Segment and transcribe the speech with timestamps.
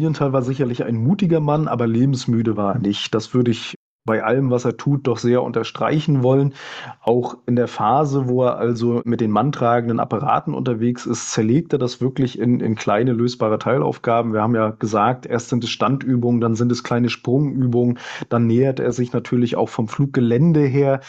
[0.00, 3.14] Lilienthal war sicherlich ein mutiger Mann, aber lebensmüde war er nicht.
[3.14, 3.74] Das würde ich
[4.06, 6.54] bei allem, was er tut, doch sehr unterstreichen wollen.
[7.02, 11.78] Auch in der Phase, wo er also mit den manntragenden Apparaten unterwegs ist, zerlegt er
[11.78, 14.32] das wirklich in, in kleine lösbare Teilaufgaben.
[14.32, 17.98] Wir haben ja gesagt, erst sind es Standübungen, dann sind es kleine Sprungübungen,
[18.30, 21.00] dann nähert er sich natürlich auch vom Fluggelände her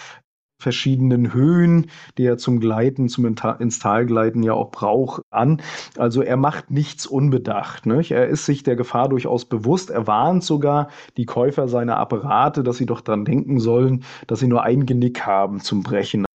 [0.61, 1.87] verschiedenen Höhen,
[2.17, 5.61] die er zum Gleiten, zum ins Tal gleiten ja auch braucht, an.
[5.97, 7.85] Also er macht nichts unbedacht.
[7.85, 8.11] Nicht?
[8.11, 9.89] Er ist sich der Gefahr durchaus bewusst.
[9.89, 14.47] Er warnt sogar die Käufer seiner Apparate, dass sie doch dran denken sollen, dass sie
[14.47, 16.25] nur ein Genick haben zum Brechen.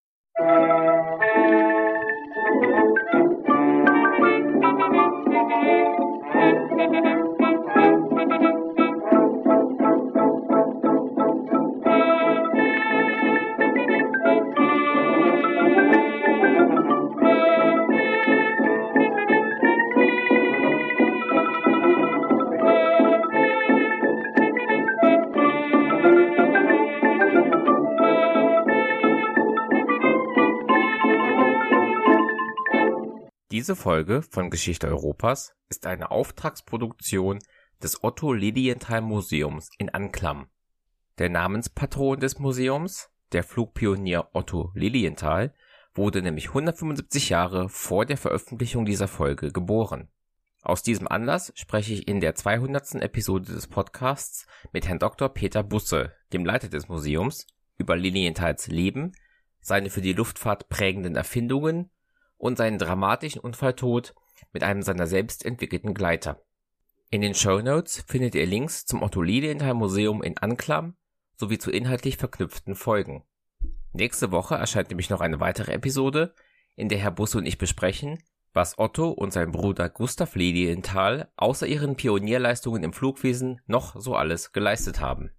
[33.66, 37.40] Diese Folge von Geschichte Europas ist eine Auftragsproduktion
[37.82, 40.46] des Otto Lilienthal Museums in Anklam.
[41.18, 45.52] Der Namenspatron des Museums, der Flugpionier Otto Lilienthal,
[45.96, 50.10] wurde nämlich 175 Jahre vor der Veröffentlichung dieser Folge geboren.
[50.62, 53.02] Aus diesem Anlass spreche ich in der 200.
[53.02, 55.28] Episode des Podcasts mit Herrn Dr.
[55.28, 59.10] Peter Busse, dem Leiter des Museums, über Lilienthals Leben,
[59.59, 61.90] seine für die Luftfahrt prägenden Erfindungen
[62.38, 64.15] und seinen dramatischen Unfalltod
[64.53, 66.43] mit einem seiner selbst entwickelten Gleiter.
[67.10, 70.97] In den Show Notes findet ihr Links zum Otto Lilienthal Museum in Anklam
[71.37, 73.22] sowie zu inhaltlich verknüpften Folgen.
[73.93, 76.34] Nächste Woche erscheint nämlich noch eine weitere Episode,
[76.75, 78.22] in der Herr Busse und ich besprechen,
[78.53, 84.53] was Otto und sein Bruder Gustav Lilienthal außer ihren Pionierleistungen im Flugwesen noch so alles
[84.53, 85.31] geleistet haben.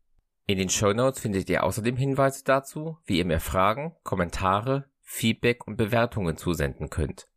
[0.45, 5.65] In den Show Notes findet ihr außerdem Hinweise dazu, wie ihr mir Fragen, Kommentare, Feedback
[5.65, 7.27] und Bewertungen zusenden könnt.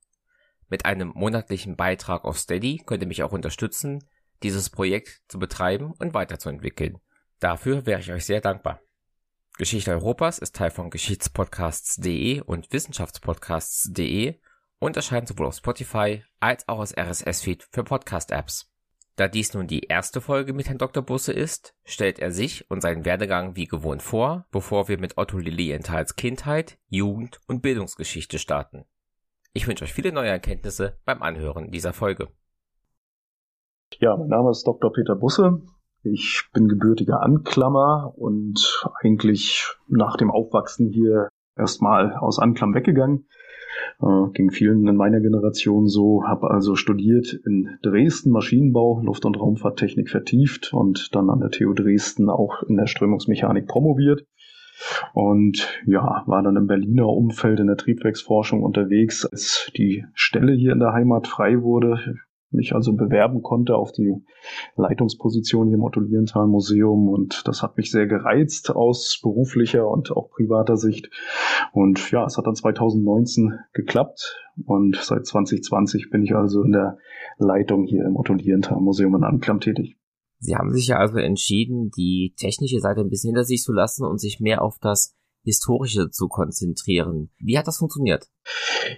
[0.68, 4.04] Mit einem monatlichen Beitrag auf Steady könnt ihr mich auch unterstützen,
[4.42, 6.98] dieses Projekt zu betreiben und weiterzuentwickeln.
[7.38, 8.80] Dafür wäre ich euch sehr dankbar.
[9.56, 14.40] Geschichte Europas ist Teil von Geschichtspodcasts.de und Wissenschaftspodcasts.de
[14.78, 18.69] und erscheint sowohl auf Spotify als auch als RSS-Feed für Podcast-Apps.
[19.20, 21.02] Da dies nun die erste Folge mit Herrn Dr.
[21.02, 25.36] Busse ist, stellt er sich und seinen Werdegang wie gewohnt vor, bevor wir mit Otto
[25.36, 28.86] Lilienthals Kindheit, Jugend und Bildungsgeschichte starten.
[29.52, 32.28] Ich wünsche euch viele neue Erkenntnisse beim Anhören dieser Folge.
[33.98, 34.90] Ja, mein Name ist Dr.
[34.90, 35.60] Peter Busse.
[36.02, 43.28] Ich bin gebürtiger Anklammer und eigentlich nach dem Aufwachsen hier erstmal aus Anklam weggegangen.
[44.00, 49.38] Äh, ging vielen in meiner Generation so, habe also studiert in Dresden Maschinenbau, Luft- und
[49.38, 54.26] Raumfahrttechnik vertieft und dann an der TU Dresden auch in der Strömungsmechanik promoviert.
[55.12, 60.72] Und ja, war dann im Berliner Umfeld in der Triebwerksforschung unterwegs, als die Stelle hier
[60.72, 61.98] in der Heimat frei wurde
[62.50, 64.14] mich also bewerben konnte auf die
[64.76, 67.08] Leitungsposition hier im Otto Lienthal Museum.
[67.08, 71.10] Und das hat mich sehr gereizt aus beruflicher und auch privater Sicht.
[71.72, 74.36] Und ja, es hat dann 2019 geklappt.
[74.66, 76.98] Und seit 2020 bin ich also in der
[77.38, 79.96] Leitung hier im Otto Lienthal Museum in Anklam tätig.
[80.38, 84.06] Sie haben sich ja also entschieden, die technische Seite ein bisschen hinter sich zu lassen
[84.06, 87.30] und sich mehr auf das Historische zu konzentrieren.
[87.38, 88.28] Wie hat das funktioniert?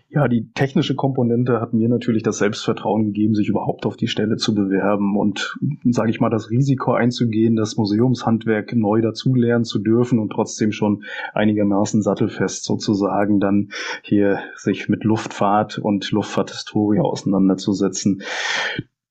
[0.08, 4.36] Ja, die technische Komponente hat mir natürlich das Selbstvertrauen gegeben, sich überhaupt auf die Stelle
[4.36, 5.56] zu bewerben und,
[5.90, 11.04] sage ich mal, das Risiko einzugehen, das Museumshandwerk neu dazulernen zu dürfen und trotzdem schon
[11.34, 13.70] einigermaßen sattelfest sozusagen dann
[14.02, 18.22] hier sich mit Luftfahrt und Luftfahrthistorie auseinanderzusetzen.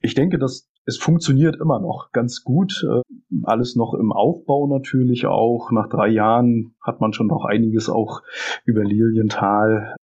[0.02, 2.86] Ich denke, dass es funktioniert immer noch ganz gut.
[2.88, 3.02] Äh,
[3.44, 5.72] alles noch im Aufbau natürlich auch.
[5.72, 8.22] Nach drei Jahren hat man schon noch einiges auch
[8.66, 9.96] über Lilienthal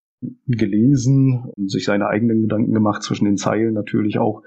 [0.46, 4.42] gelesen und sich seine eigenen Gedanken gemacht, zwischen den Zeilen natürlich auch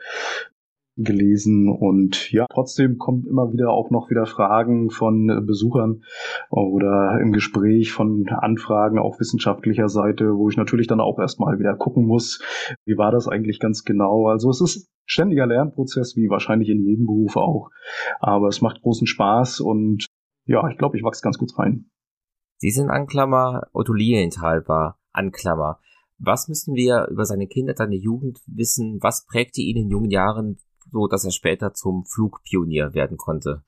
[0.97, 6.03] gelesen und ja, trotzdem kommen immer wieder auch noch wieder Fragen von äh, Besuchern
[6.49, 11.75] oder im Gespräch von Anfragen auf wissenschaftlicher Seite, wo ich natürlich dann auch erstmal wieder
[11.75, 12.41] gucken muss,
[12.85, 14.27] wie war das eigentlich ganz genau.
[14.27, 17.69] Also es ist ständiger Lernprozess, wie wahrscheinlich in jedem Beruf auch,
[18.19, 20.07] aber es macht großen Spaß und
[20.45, 21.85] ja, ich glaube, ich wachse ganz gut rein.
[22.57, 25.79] Sie sind Anklammer, Otto Lilienthal war Anklammer.
[26.19, 28.99] Was müssen wir über seine Kinder, seine Jugend wissen?
[29.01, 30.59] Was prägte ihn in jungen Jahren?
[30.91, 33.63] So dass er später zum Flugpionier werden konnte.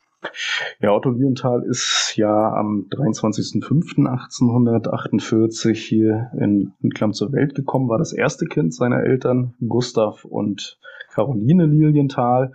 [0.80, 8.14] Ja, Otto Lilienthal ist ja am 23.05.1848 hier in Anklam zur Welt gekommen, war das
[8.14, 10.80] erste Kind seiner Eltern, Gustav und
[11.14, 12.54] Caroline Lilienthal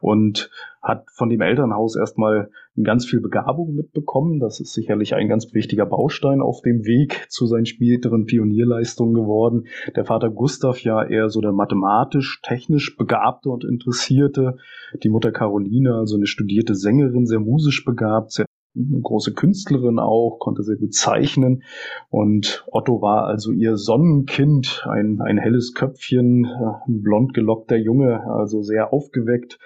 [0.00, 0.50] und
[0.82, 2.50] hat von dem Elternhaus erstmal
[2.82, 4.40] ganz viel Begabung mitbekommen.
[4.40, 9.66] Das ist sicherlich ein ganz wichtiger Baustein auf dem Weg zu seinen späteren Pionierleistungen geworden.
[9.94, 14.56] Der Vater Gustav ja eher so der mathematisch, technisch Begabte und Interessierte.
[15.02, 18.46] Die Mutter Caroline, also eine studierte Sängerin, sehr musisch begabt, sehr
[18.76, 21.62] eine große Künstlerin auch, konnte sehr gut zeichnen.
[22.10, 28.62] Und Otto war also ihr Sonnenkind, ein, ein helles Köpfchen, ein blond gelockter Junge, also
[28.62, 29.58] sehr aufgeweckt.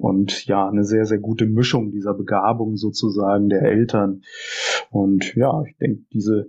[0.00, 4.22] Und ja, eine sehr, sehr gute Mischung dieser Begabung sozusagen der Eltern.
[4.90, 6.46] Und ja, ich denke, diese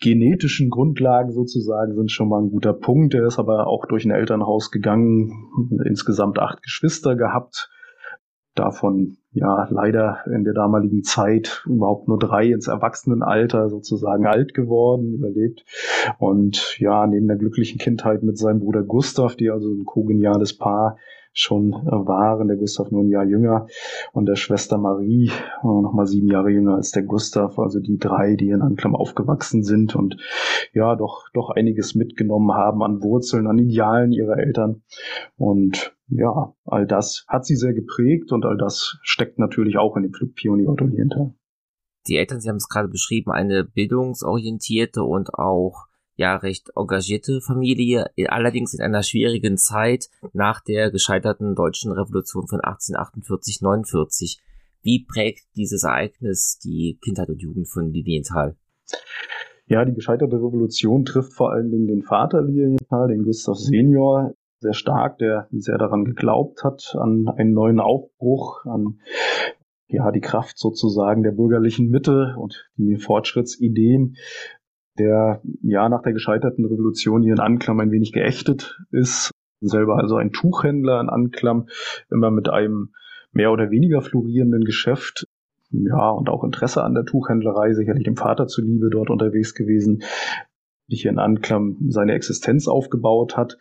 [0.00, 3.14] genetischen Grundlagen sozusagen sind schon mal ein guter Punkt.
[3.14, 5.30] Er ist aber auch durch ein Elternhaus gegangen,
[5.84, 7.70] insgesamt acht Geschwister gehabt
[8.54, 15.14] davon ja leider in der damaligen Zeit überhaupt nur drei ins Erwachsenenalter sozusagen alt geworden,
[15.14, 15.64] überlebt.
[16.18, 20.98] Und ja, neben der glücklichen Kindheit mit seinem Bruder Gustav, die also ein kogeniales Paar
[21.34, 23.66] schon waren, der Gustav nur ein Jahr jünger
[24.12, 27.98] und der Schwester Marie äh, noch mal sieben Jahre jünger als der Gustav, also die
[27.98, 30.16] drei, die in Anklam aufgewachsen sind und
[30.72, 34.82] ja, doch, doch einiges mitgenommen haben an Wurzeln, an Idealen ihrer Eltern.
[35.36, 40.04] Und ja, all das hat sie sehr geprägt und all das steckt natürlich auch in
[40.04, 41.34] dem Flugpionier Otto Lienthal.
[42.06, 45.86] Die Eltern, Sie haben es gerade beschrieben, eine bildungsorientierte und auch
[46.16, 52.60] ja recht engagierte Familie, allerdings in einer schwierigen Zeit nach der gescheiterten deutschen Revolution von
[52.60, 54.38] 1848-49.
[54.82, 58.56] Wie prägt dieses Ereignis die Kindheit und Jugend von Lilienthal?
[59.66, 64.74] Ja, die gescheiterte Revolution trifft vor allen Dingen den Vater Lilienthal, den Gustav Senior, sehr
[64.74, 69.00] stark, der sehr daran geglaubt hat, an einen neuen Aufbruch, an
[69.88, 74.16] ja, die Kraft sozusagen der bürgerlichen Mitte und die Fortschrittsideen,
[74.98, 79.30] der ja nach der gescheiterten Revolution hier in Anklam ein wenig geächtet ist,
[79.60, 81.68] selber also ein Tuchhändler in Anklam,
[82.10, 82.94] immer mit einem
[83.32, 85.26] mehr oder weniger florierenden Geschäft,
[85.70, 90.04] ja, und auch Interesse an der Tuchhändlerei, sicherlich dem Vater zuliebe dort unterwegs gewesen,
[90.88, 93.58] die hier in Anklam seine Existenz aufgebaut hat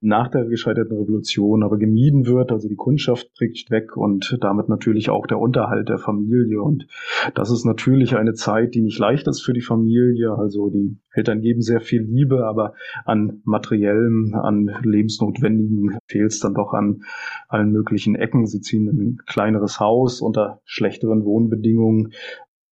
[0.00, 2.52] nach der gescheiterten Revolution aber gemieden wird.
[2.52, 6.62] Also die Kundschaft bricht weg und damit natürlich auch der Unterhalt der Familie.
[6.62, 6.86] Und
[7.34, 10.34] das ist natürlich eine Zeit, die nicht leicht ist für die Familie.
[10.34, 16.54] Also die Eltern geben sehr viel Liebe, aber an materiellem, an lebensnotwendigen fehlt es dann
[16.54, 17.02] doch an
[17.48, 18.46] allen möglichen Ecken.
[18.46, 22.12] Sie ziehen in ein kleineres Haus unter schlechteren Wohnbedingungen.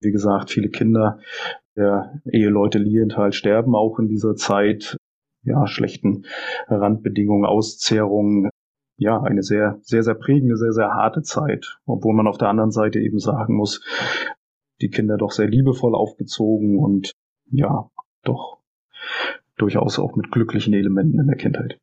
[0.01, 1.19] Wie gesagt, viele Kinder
[1.77, 4.97] der Eheleute Lienthal sterben auch in dieser Zeit
[5.45, 6.25] ja, schlechten
[6.69, 8.51] Randbedingungen, Auszehrungen,
[8.97, 11.79] ja, eine sehr, sehr, sehr prägende, sehr, sehr harte Zeit.
[11.87, 13.83] Obwohl man auf der anderen Seite eben sagen muss,
[14.81, 17.13] die Kinder doch sehr liebevoll aufgezogen und
[17.51, 17.91] ja,
[18.23, 18.59] doch
[19.57, 21.79] durchaus auch mit glücklichen Elementen in der Kindheit.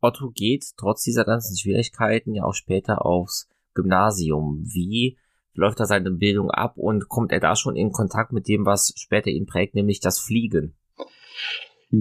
[0.00, 4.62] Otto geht trotz dieser ganzen Schwierigkeiten ja auch später aufs Gymnasium.
[4.64, 5.16] Wie
[5.54, 8.92] läuft da seine Bildung ab und kommt er da schon in Kontakt mit dem, was
[8.96, 10.74] später ihn prägt, nämlich das Fliegen?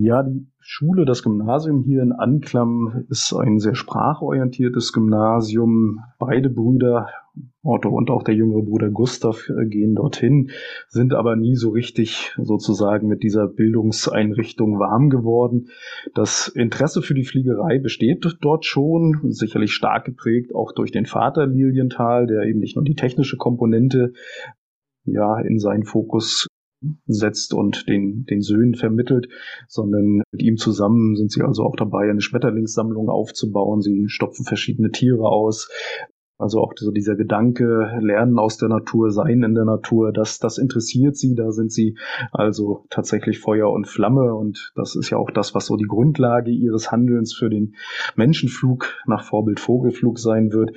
[0.02, 6.00] Ja, die Schule, das Gymnasium hier in Anklam ist ein sehr sprachorientiertes Gymnasium.
[6.18, 7.10] Beide Brüder,
[7.62, 10.50] Otto und auch der jüngere Bruder Gustav, äh, gehen dorthin,
[10.88, 15.68] sind aber nie so richtig sozusagen mit dieser Bildungseinrichtung warm geworden.
[16.16, 21.46] Das Interesse für die Fliegerei besteht dort schon, sicherlich stark geprägt auch durch den Vater
[21.46, 24.14] Lilienthal, der eben nicht nur die technische Komponente
[25.06, 26.48] ja in seinen Fokus
[27.06, 29.28] setzt und den, den Söhnen vermittelt,
[29.68, 33.82] sondern mit ihm zusammen sind sie also auch dabei, eine Schmetterlingssammlung aufzubauen.
[33.82, 35.70] Sie stopfen verschiedene Tiere aus,
[36.44, 40.58] also auch so dieser Gedanke, Lernen aus der Natur, Sein in der Natur, das, das
[40.58, 41.36] interessiert sie.
[41.36, 41.98] Da sind sie
[42.32, 44.36] also tatsächlich Feuer und Flamme.
[44.36, 47.76] Und das ist ja auch das, was so die Grundlage ihres Handelns für den
[48.16, 50.74] Menschenflug nach Vorbild Vogelflug sein wird.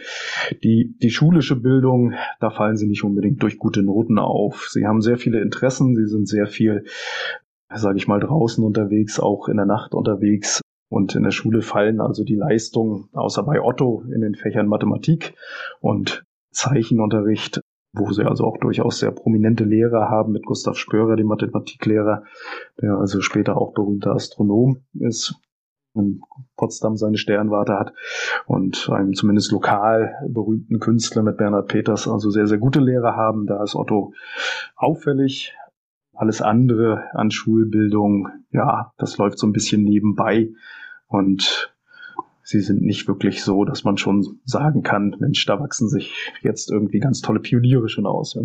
[0.62, 4.68] Die, die schulische Bildung, da fallen sie nicht unbedingt durch gute Noten auf.
[4.70, 5.96] Sie haben sehr viele Interessen.
[5.96, 6.84] Sie sind sehr viel
[7.74, 10.60] sage ich mal, draußen unterwegs, auch in der Nacht unterwegs.
[10.88, 15.34] Und in der Schule fallen also die Leistungen, außer bei Otto, in den Fächern Mathematik
[15.80, 17.60] und Zeichenunterricht,
[17.92, 22.24] wo sie also auch durchaus sehr prominente Lehrer haben, mit Gustav Spörer, dem Mathematiklehrer,
[22.80, 25.34] der also später auch berühmter Astronom ist,
[25.94, 26.20] in
[26.56, 27.92] Potsdam seine Sternwarte hat
[28.46, 33.46] und einem zumindest lokal berühmten Künstler mit Bernhard Peters also sehr, sehr gute Lehrer haben.
[33.46, 34.12] Da ist Otto
[34.76, 35.54] auffällig,
[36.12, 40.50] alles andere an Schulbildung, ja, das läuft so ein bisschen nebenbei.
[41.08, 41.74] Und
[42.42, 46.70] sie sind nicht wirklich so, dass man schon sagen kann, Mensch, da wachsen sich jetzt
[46.70, 48.34] irgendwie ganz tolle Pioniere schon aus.
[48.34, 48.42] Ja.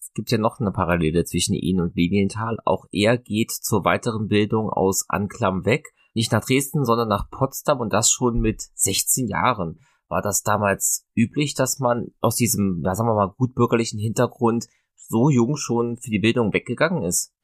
[0.00, 2.58] Es gibt ja noch eine Parallele zwischen Ihnen und Lilienthal.
[2.64, 5.92] Auch er geht zur weiteren Bildung aus Anklam weg.
[6.14, 9.78] Nicht nach Dresden, sondern nach Potsdam und das schon mit 16 Jahren.
[10.08, 14.66] War das damals üblich, dass man aus diesem, ja, sagen wir mal, gutbürgerlichen Hintergrund
[14.96, 17.34] so jung schon für die Bildung weggegangen ist?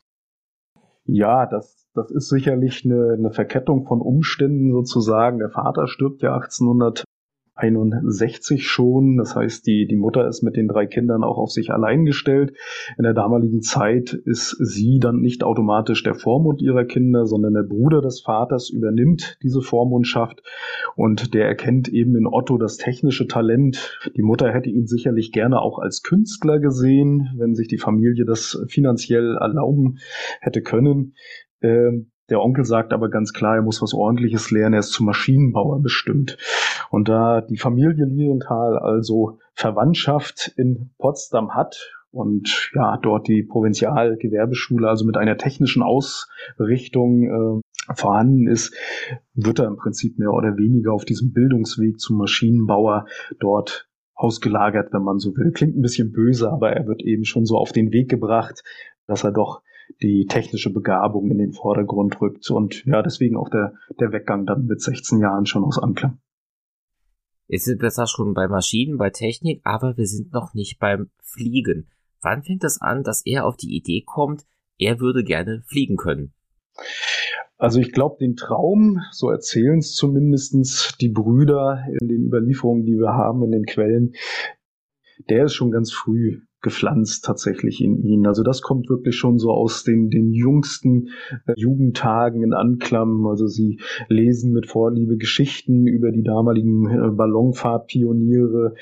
[1.05, 5.39] Ja, das, das ist sicherlich eine, eine Verkettung von Umständen sozusagen.
[5.39, 7.05] Der Vater stirbt ja 1800
[7.57, 9.17] 61 schon.
[9.17, 12.53] Das heißt, die, die Mutter ist mit den drei Kindern auch auf sich allein gestellt.
[12.99, 17.63] In der damaligen Zeit ist sie dann nicht automatisch der Vormund ihrer Kinder, sondern der
[17.63, 20.43] Bruder des Vaters übernimmt diese Vormundschaft
[20.97, 23.99] und der erkennt eben in Otto das technische Talent.
[24.17, 28.65] Die Mutter hätte ihn sicherlich gerne auch als Künstler gesehen, wenn sich die Familie das
[28.69, 29.99] finanziell erlauben
[30.41, 31.15] hätte können.
[31.65, 35.07] Ähm, der Onkel sagt aber ganz klar, er muss was ordentliches lernen, er ist zum
[35.07, 36.39] Maschinenbauer bestimmt.
[36.91, 44.89] Und da die Familie Lilienthal also Verwandtschaft in Potsdam hat und ja, dort die Provinzialgewerbeschule,
[44.89, 48.75] also mit einer technischen Ausrichtung äh, vorhanden ist,
[49.35, 53.07] wird er im Prinzip mehr oder weniger auf diesem Bildungsweg zum Maschinenbauer
[53.41, 55.53] dort ausgelagert, wenn man so will.
[55.53, 58.63] Klingt ein bisschen böse, aber er wird eben schon so auf den Weg gebracht,
[59.07, 59.61] dass er doch
[60.03, 64.67] die technische Begabung in den Vordergrund rückt und ja, deswegen auch der, der Weggang dann
[64.67, 66.19] mit 16 Jahren schon aus Anklam.
[67.47, 71.11] Jetzt sind wir zwar schon bei Maschinen, bei Technik, aber wir sind noch nicht beim
[71.23, 71.91] Fliegen.
[72.23, 74.47] Wann fängt es das an, dass er auf die Idee kommt,
[74.79, 76.33] er würde gerne fliegen können?
[77.57, 82.99] Also ich glaube, den Traum, so erzählen es zumindest die Brüder in den Überlieferungen, die
[82.99, 84.15] wir haben, in den Quellen,
[85.29, 88.27] der ist schon ganz früh gepflanzt tatsächlich in ihn.
[88.27, 91.11] Also das kommt wirklich schon so aus den, den jüngsten
[91.47, 93.27] äh, Jugendtagen in Anklam.
[93.29, 93.79] Also sie
[94.09, 98.75] lesen mit Vorliebe Geschichten über die damaligen äh, Ballonfahrtpioniere.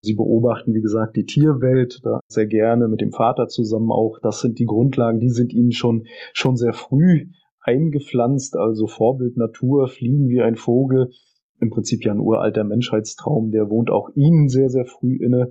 [0.00, 4.18] Sie beobachten, wie gesagt, die Tierwelt da sehr gerne mit dem Vater zusammen auch.
[4.22, 7.26] Das sind die Grundlagen, die sind ihnen schon, schon sehr früh
[7.60, 8.56] eingepflanzt.
[8.56, 11.10] Also Vorbild Natur, fliegen wie ein Vogel
[11.60, 15.50] im Prinzip ja ein uralter Menschheitstraum, der wohnt auch Ihnen sehr, sehr früh inne.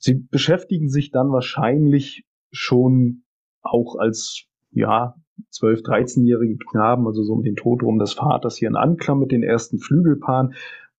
[0.00, 3.22] Sie beschäftigen sich dann wahrscheinlich schon
[3.62, 5.14] auch als, ja,
[5.52, 9.30] 12-, 13-jährige Knaben, also so um den Tod rum des Vaters hier in Anklam mit
[9.30, 10.54] den ersten Flügelpaaren,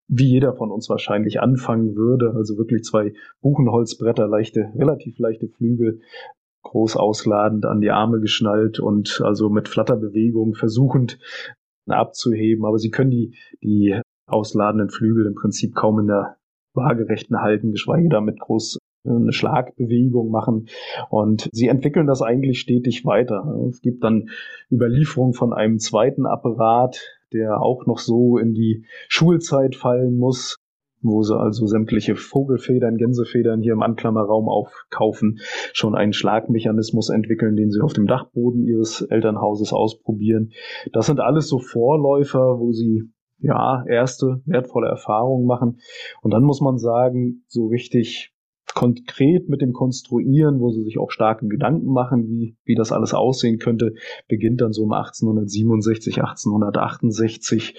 [0.07, 2.33] wie jeder von uns wahrscheinlich anfangen würde.
[2.35, 6.01] Also wirklich zwei Buchenholzbretter, leichte, relativ leichte Flügel,
[6.63, 11.17] groß ausladend an die Arme geschnallt und also mit Flatterbewegung versuchend
[11.87, 12.65] abzuheben.
[12.65, 16.37] Aber sie können die, die ausladenden Flügel im Prinzip kaum in der
[16.73, 20.67] waagerechten halten, geschweige damit groß eine Schlagbewegung machen.
[21.09, 23.43] Und sie entwickeln das eigentlich stetig weiter.
[23.69, 24.29] Es gibt dann
[24.71, 26.99] Überlieferungen von einem zweiten Apparat,
[27.33, 30.57] der auch noch so in die Schulzeit fallen muss,
[31.01, 35.39] wo sie also sämtliche Vogelfedern, Gänsefedern hier im Anklammerraum aufkaufen,
[35.73, 40.51] schon einen Schlagmechanismus entwickeln, den sie auf dem Dachboden ihres Elternhauses ausprobieren.
[40.93, 45.79] Das sind alles so Vorläufer, wo sie ja erste wertvolle Erfahrungen machen.
[46.21, 48.31] Und dann muss man sagen, so richtig
[48.73, 53.13] konkret mit dem Konstruieren, wo sie sich auch starke Gedanken machen, wie, wie das alles
[53.13, 53.93] aussehen könnte,
[54.27, 57.77] beginnt dann so um 1867, 1868,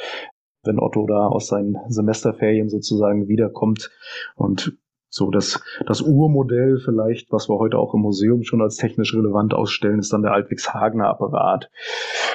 [0.65, 3.91] wenn Otto da aus seinen Semesterferien sozusagen wiederkommt
[4.37, 4.79] und
[5.15, 9.53] so das, das Urmodell vielleicht, was wir heute auch im Museum schon als technisch relevant
[9.53, 11.71] ausstellen, ist dann der Altwix-Hagener Apparat.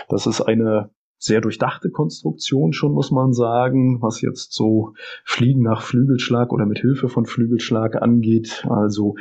[0.09, 4.93] Das ist eine sehr durchdachte Konstruktion schon, muss man sagen, was jetzt so
[5.23, 8.65] Fliegen nach Flügelschlag oder mit Hilfe von Flügelschlag angeht.
[8.69, 9.15] Also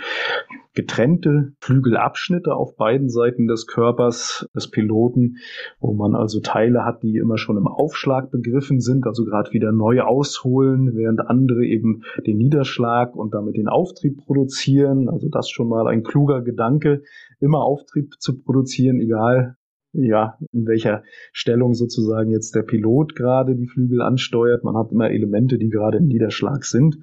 [0.74, 5.36] getrennte Flügelabschnitte auf beiden Seiten des Körpers des Piloten,
[5.80, 9.72] wo man also Teile hat, die immer schon im Aufschlag begriffen sind, also gerade wieder
[9.72, 15.08] neu ausholen, während andere eben den Niederschlag und damit den Auftrieb produzieren.
[15.08, 17.02] Also das schon mal ein kluger Gedanke,
[17.40, 19.56] immer Auftrieb zu produzieren, egal
[19.98, 24.64] ja, in welcher Stellung sozusagen jetzt der Pilot gerade die Flügel ansteuert.
[24.64, 26.98] Man hat immer Elemente, die gerade im Niederschlag sind.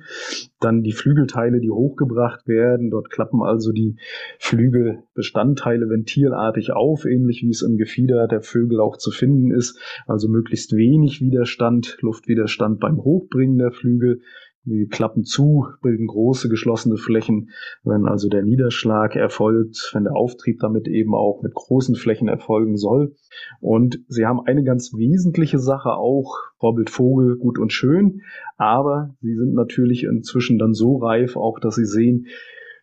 [0.59, 2.89] Dann die Flügelteile, die hochgebracht werden.
[2.89, 3.97] Dort klappen also die
[4.39, 9.79] Flügelbestandteile ventilartig auf, ähnlich wie es im Gefieder der Vögel auch zu finden ist.
[10.07, 14.21] Also möglichst wenig Widerstand, Luftwiderstand beim Hochbringen der Flügel.
[14.65, 17.49] Die klappen zu, bilden große geschlossene Flächen.
[17.83, 22.77] Wenn also der Niederschlag erfolgt, wenn der Auftrieb damit eben auch mit großen Flächen erfolgen
[22.77, 23.15] soll.
[23.59, 28.21] Und sie haben eine ganz wesentliche Sache auch, Vorbild Vogel, gut und schön,
[28.55, 32.27] aber sie sind natürlich inzwischen dann so reif auch, dass sie sehen,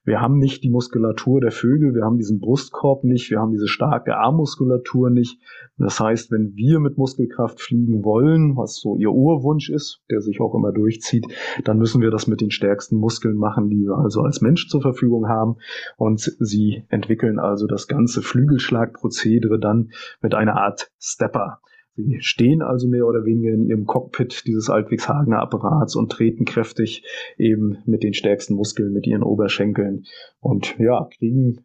[0.04, 3.68] wir haben nicht die Muskulatur der Vögel, wir haben diesen Brustkorb nicht, wir haben diese
[3.68, 5.38] starke Armmuskulatur nicht.
[5.76, 10.40] Das heißt, wenn wir mit Muskelkraft fliegen wollen, was so ihr Urwunsch ist, der sich
[10.40, 11.26] auch immer durchzieht,
[11.64, 14.80] dann müssen wir das mit den stärksten Muskeln machen, die wir also als Mensch zur
[14.80, 15.56] Verfügung haben.
[15.96, 19.90] Und sie entwickeln also das ganze Flügelschlagprozedere dann
[20.22, 21.60] mit einer Art Stepper.
[22.06, 27.04] Sie stehen also mehr oder weniger in ihrem Cockpit dieses Altwigshagener Apparats und treten kräftig
[27.36, 30.04] eben mit den stärksten Muskeln, mit ihren Oberschenkeln
[30.40, 31.64] und ja, kriegen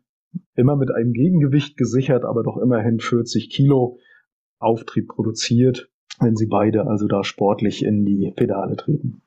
[0.56, 4.00] immer mit einem Gegengewicht gesichert, aber doch immerhin 40 Kilo
[4.60, 5.90] Auftrieb produziert,
[6.20, 9.22] wenn sie beide also da sportlich in die Pedale treten.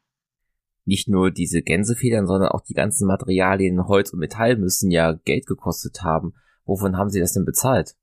[0.85, 5.47] Nicht nur diese Gänsefedern, sondern auch die ganzen Materialien Holz und Metall müssen ja Geld
[5.47, 6.33] gekostet haben.
[6.65, 7.95] Wovon haben Sie das denn bezahlt?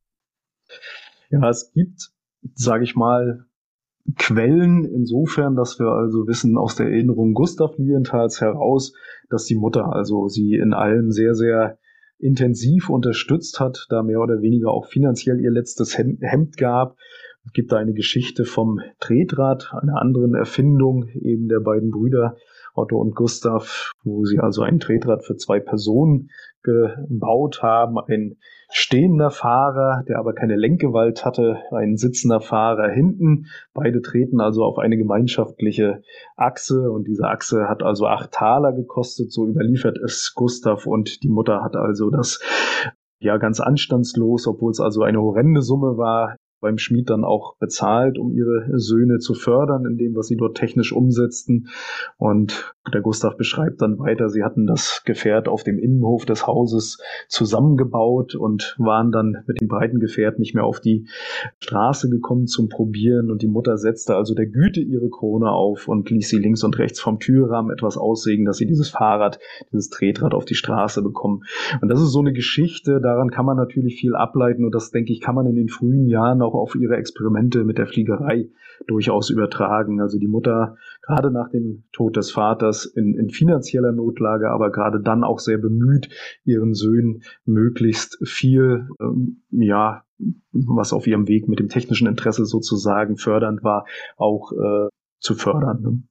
[1.32, 2.15] Ja, es gibt
[2.54, 3.46] sage ich mal,
[4.18, 8.94] Quellen insofern, dass wir also wissen aus der Erinnerung Gustav Lienthals heraus,
[9.30, 11.80] dass die Mutter also sie in allem sehr, sehr
[12.20, 16.98] intensiv unterstützt hat, da mehr oder weniger auch finanziell ihr letztes Hemd gab.
[17.46, 22.38] Es gibt da eine Geschichte vom Tretrad, einer anderen Erfindung eben der beiden Brüder
[22.74, 26.30] Otto und Gustav, wo sie also ein Tretrad für zwei Personen
[26.62, 27.98] gebaut haben.
[28.00, 28.38] Ein
[28.70, 33.46] stehender Fahrer, der aber keine Lenkgewalt hatte, ein sitzender Fahrer hinten.
[33.74, 36.02] Beide treten also auf eine gemeinschaftliche
[36.36, 41.30] Achse und diese Achse hat also acht Taler gekostet, so überliefert es Gustav und die
[41.30, 42.40] Mutter hat also das
[43.20, 48.18] ja ganz anstandslos, obwohl es also eine horrende Summe war, beim Schmied dann auch bezahlt,
[48.18, 51.68] um ihre Söhne zu fördern in dem, was sie dort technisch umsetzten.
[52.18, 57.00] Und der Gustav beschreibt dann weiter, sie hatten das Gefährt auf dem Innenhof des Hauses
[57.28, 61.08] zusammengebaut und waren dann mit dem breiten Gefährt nicht mehr auf die
[61.60, 63.30] Straße gekommen zum Probieren.
[63.30, 66.80] Und die Mutter setzte also der Güte ihre Krone auf und ließ sie links und
[66.80, 69.38] rechts vom Türrahmen etwas aussägen, dass sie dieses Fahrrad,
[69.72, 71.44] dieses Tretrad auf die Straße bekommen.
[71.80, 75.14] Und das ist so eine Geschichte, daran kann man natürlich viel ableiten und das, denke
[75.14, 78.50] ich, kann man in den frühen Jahren auch auf ihre Experimente mit der Fliegerei
[78.88, 80.02] durchaus übertragen.
[80.02, 85.02] Also die Mutter, gerade nach dem Tod des Vaters, in, in finanzieller Notlage, aber gerade
[85.02, 86.10] dann auch sehr bemüht,
[86.44, 90.04] ihren Söhnen möglichst viel, ähm, ja,
[90.52, 93.86] was auf ihrem Weg mit dem technischen Interesse sozusagen fördernd war,
[94.18, 95.82] auch äh, zu fördern.
[95.82, 96.04] Ne?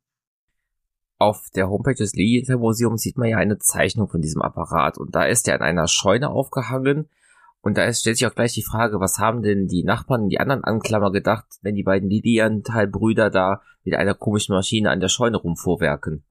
[1.18, 5.14] Auf der Homepage des Lilienthal Museums sieht man ja eine Zeichnung von diesem Apparat und
[5.14, 7.08] da ist er an einer Scheune aufgehangen
[7.64, 10.38] und da ist, stellt sich auch gleich die Frage, was haben denn die Nachbarn, die
[10.38, 15.38] anderen Anklammer gedacht, wenn die beiden Lilienthal-Brüder da mit einer komischen Maschine an der Scheune
[15.38, 16.24] rumvorwerken?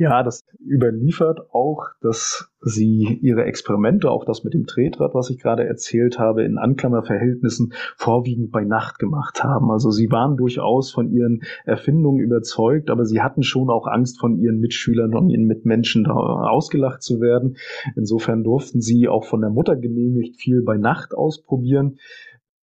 [0.00, 5.40] Ja, das überliefert auch, dass sie ihre Experimente, auch das mit dem Tretrad, was ich
[5.40, 9.72] gerade erzählt habe, in Anklammerverhältnissen vorwiegend bei Nacht gemacht haben.
[9.72, 14.38] Also sie waren durchaus von ihren Erfindungen überzeugt, aber sie hatten schon auch Angst von
[14.38, 17.56] ihren Mitschülern und ihren Mitmenschen da ausgelacht zu werden.
[17.96, 21.98] Insofern durften sie auch von der Mutter genehmigt viel bei Nacht ausprobieren.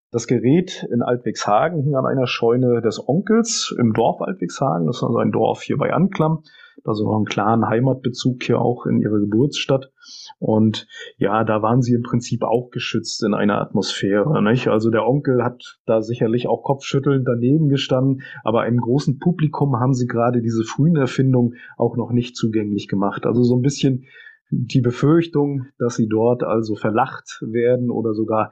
[0.10, 4.88] Das Gerät in Altwigshagen hing an einer Scheune des Onkels im Dorf Altwigshagen.
[4.88, 6.44] Das ist also ein Dorf hier bei Anklam
[6.84, 9.92] also noch einen klaren Heimatbezug hier auch in ihre Geburtsstadt.
[10.40, 14.42] Und ja, da waren sie im Prinzip auch geschützt in einer Atmosphäre.
[14.44, 14.68] Nicht?
[14.68, 19.94] Also der Onkel hat da sicherlich auch kopfschüttelnd daneben gestanden, aber einem großen Publikum haben
[19.94, 23.26] sie gerade diese frühen Erfindungen auch noch nicht zugänglich gemacht.
[23.26, 24.06] Also so ein bisschen
[24.50, 28.52] die Befürchtung, dass sie dort also verlacht werden oder sogar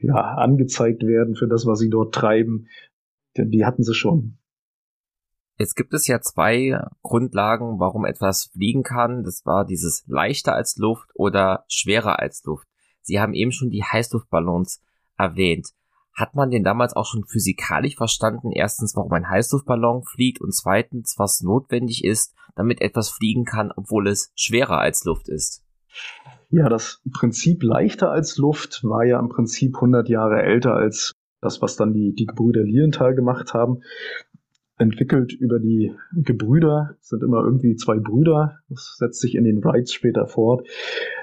[0.00, 2.66] ja, angezeigt werden für das, was sie dort treiben,
[3.36, 4.37] die hatten sie schon.
[5.58, 9.24] Jetzt gibt es ja zwei Grundlagen, warum etwas fliegen kann.
[9.24, 12.68] Das war dieses leichter als Luft oder schwerer als Luft.
[13.02, 14.80] Sie haben eben schon die Heißluftballons
[15.16, 15.70] erwähnt.
[16.14, 21.14] Hat man denn damals auch schon physikalisch verstanden, erstens, warum ein Heißluftballon fliegt und zweitens,
[21.18, 25.64] was notwendig ist, damit etwas fliegen kann, obwohl es schwerer als Luft ist?
[26.50, 31.62] Ja, das Prinzip leichter als Luft war ja im Prinzip 100 Jahre älter als das,
[31.62, 33.82] was dann die, die Gebrüder Lilienthal gemacht haben
[34.78, 39.62] entwickelt über die Gebrüder, es sind immer irgendwie zwei Brüder, das setzt sich in den
[39.62, 40.66] Wrights später fort,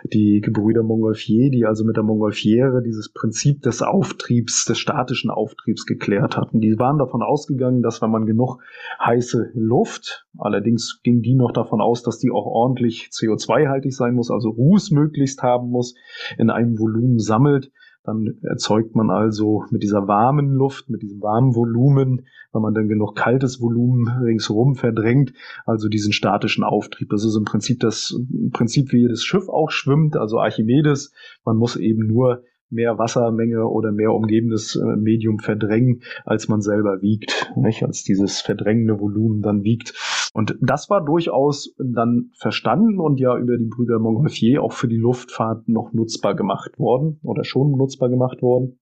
[0.04, 5.86] die Gebrüder Montgolfier, die also mit der Montgolfiere dieses Prinzip des Auftriebs, des statischen Auftriebs
[5.86, 6.60] geklärt hatten.
[6.60, 8.60] Die waren davon ausgegangen, dass wenn man genug
[9.04, 14.30] heiße Luft, allerdings ging die noch davon aus, dass die auch ordentlich CO2-haltig sein muss,
[14.32, 15.96] also Ruß möglichst haben muss,
[16.38, 17.72] in einem Volumen sammelt,
[18.06, 22.88] dann erzeugt man also mit dieser warmen Luft, mit diesem warmen Volumen, wenn man dann
[22.88, 25.34] genug kaltes Volumen ringsherum verdrängt,
[25.66, 27.10] also diesen statischen Auftrieb.
[27.10, 28.18] Das ist im Prinzip das
[28.52, 31.14] Prinzip, wie jedes Schiff auch schwimmt, also Archimedes.
[31.44, 37.02] Man muss eben nur mehr Wassermenge oder mehr umgebendes äh, Medium verdrängen, als man selber
[37.02, 37.84] wiegt, nicht?
[37.84, 39.94] als dieses verdrängende Volumen dann wiegt.
[40.36, 44.98] Und das war durchaus dann verstanden und ja über die Brüder Montgolfier auch für die
[44.98, 48.78] Luftfahrt noch nutzbar gemacht worden oder schon nutzbar gemacht worden.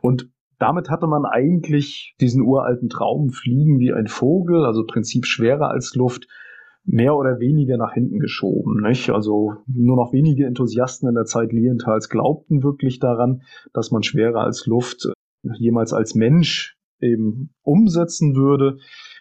[0.00, 5.68] Und damit hatte man eigentlich diesen uralten Traum Fliegen wie ein Vogel, also Prinzip schwerer
[5.68, 6.28] als Luft,
[6.84, 8.80] mehr oder weniger nach hinten geschoben.
[8.80, 9.10] Nicht?
[9.10, 13.42] Also nur noch wenige Enthusiasten in der Zeit Lientals glaubten wirklich daran,
[13.74, 15.12] dass man schwerer als Luft
[15.42, 18.78] jemals als Mensch eben umsetzen würde.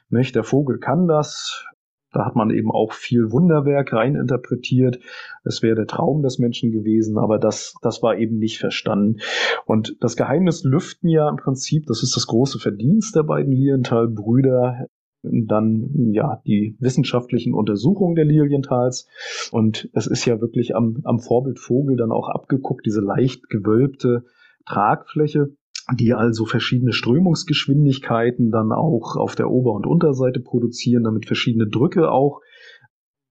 [0.10, 0.36] Nicht?
[0.36, 1.66] Der Vogel kann das.
[2.12, 5.00] Da hat man eben auch viel Wunderwerk reininterpretiert.
[5.44, 9.20] Es wäre der Traum des Menschen gewesen, aber das, das war eben nicht verstanden.
[9.66, 14.88] Und das Geheimnis lüften ja im Prinzip, das ist das große Verdienst der beiden Lilienthal-Brüder,
[15.22, 19.08] dann ja die wissenschaftlichen Untersuchungen der Lilientals.
[19.52, 24.24] Und es ist ja wirklich am, am Vorbild Vogel dann auch abgeguckt, diese leicht gewölbte
[24.66, 25.50] Tragfläche
[25.96, 32.12] die also verschiedene Strömungsgeschwindigkeiten dann auch auf der Ober- und Unterseite produzieren, damit verschiedene Drücke
[32.12, 32.42] auch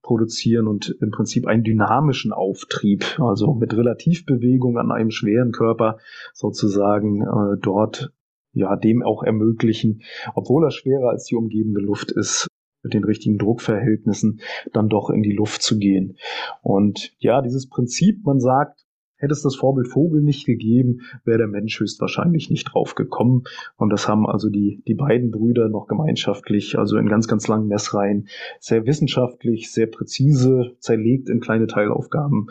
[0.02, 5.98] produzieren und im Prinzip einen dynamischen Auftrieb, also mit Relativbewegung an einem schweren Körper
[6.32, 8.12] sozusagen äh, dort
[8.52, 10.02] ja dem auch ermöglichen,
[10.34, 12.48] obwohl er schwerer als die umgebende Luft ist,
[12.82, 14.40] mit den richtigen Druckverhältnissen
[14.72, 16.16] dann doch in die Luft zu gehen.
[16.62, 18.87] Und ja, dieses Prinzip, man sagt,
[19.18, 23.44] Hätte es das Vorbild Vogel nicht gegeben, wäre der Mensch höchstwahrscheinlich nicht drauf gekommen.
[23.76, 27.66] Und das haben also die, die beiden Brüder noch gemeinschaftlich, also in ganz, ganz langen
[27.66, 28.28] Messreihen,
[28.60, 32.46] sehr wissenschaftlich, sehr präzise, zerlegt in kleine Teilaufgaben,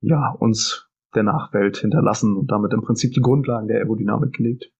[0.00, 4.72] ja, uns der Nachwelt hinterlassen und damit im Prinzip die Grundlagen der Aerodynamik gelegt.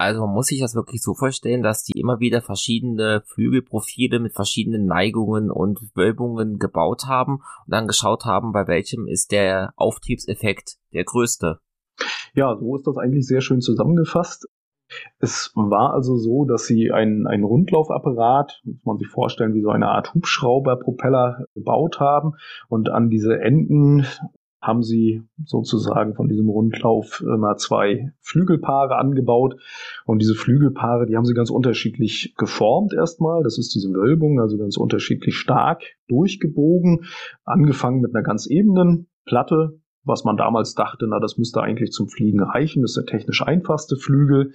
[0.00, 4.32] Also man muss sich das wirklich so vorstellen, dass die immer wieder verschiedene Flügelprofile mit
[4.32, 10.78] verschiedenen Neigungen und Wölbungen gebaut haben und dann geschaut haben, bei welchem ist der Auftriebseffekt
[10.94, 11.58] der größte.
[12.32, 14.48] Ja, so ist das eigentlich sehr schön zusammengefasst.
[15.18, 19.88] Es war also so, dass sie einen, Rundlaufapparat, muss man sich vorstellen, wie so eine
[19.88, 22.36] Art Hubschrauberpropeller gebaut haben
[22.70, 24.06] und an diese Enden
[24.60, 29.56] haben sie sozusagen von diesem Rundlauf immer zwei Flügelpaare angebaut.
[30.04, 33.42] Und diese Flügelpaare, die haben sie ganz unterschiedlich geformt erstmal.
[33.42, 37.04] Das ist diese Wölbung, also ganz unterschiedlich stark durchgebogen.
[37.44, 42.08] Angefangen mit einer ganz ebenen Platte, was man damals dachte, na, das müsste eigentlich zum
[42.08, 42.82] Fliegen reichen.
[42.82, 44.52] Das ist der technisch einfachste Flügel.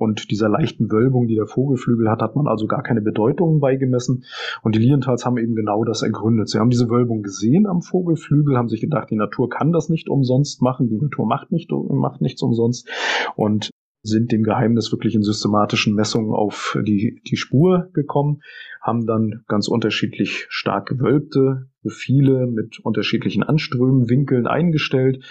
[0.00, 4.24] Und dieser leichten Wölbung, die der Vogelflügel hat, hat man also gar keine Bedeutung beigemessen.
[4.62, 6.48] Und die Lilienthals haben eben genau das ergründet.
[6.48, 10.08] Sie haben diese Wölbung gesehen am Vogelflügel, haben sich gedacht, die Natur kann das nicht
[10.08, 12.88] umsonst machen, die Natur macht, nicht, macht nichts umsonst.
[13.36, 13.68] Und
[14.02, 18.40] sind dem Geheimnis wirklich in systematischen Messungen auf die, die Spur gekommen,
[18.80, 25.22] haben dann ganz unterschiedlich stark gewölbte Profile mit unterschiedlichen Anströmenwinkeln eingestellt,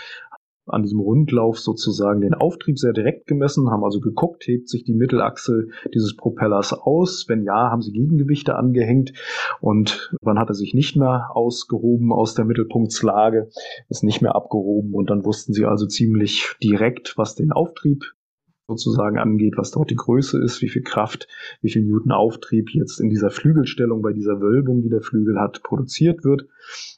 [0.70, 4.94] an diesem Rundlauf sozusagen den Auftrieb sehr direkt gemessen, haben also geguckt, hebt sich die
[4.94, 7.26] Mittelachse dieses Propellers aus?
[7.28, 9.14] Wenn ja, haben sie Gegengewichte angehängt
[9.62, 13.50] und wann hat er sich nicht mehr ausgehoben aus der Mittelpunktslage,
[13.90, 18.14] ist nicht mehr abgehoben und dann wussten sie also ziemlich direkt, was den Auftrieb
[18.70, 21.28] sozusagen angeht, was dort die Größe ist, wie viel Kraft,
[21.62, 25.62] wie viel Newton Auftrieb jetzt in dieser Flügelstellung bei dieser Wölbung, die der Flügel hat,
[25.64, 26.48] produziert wird.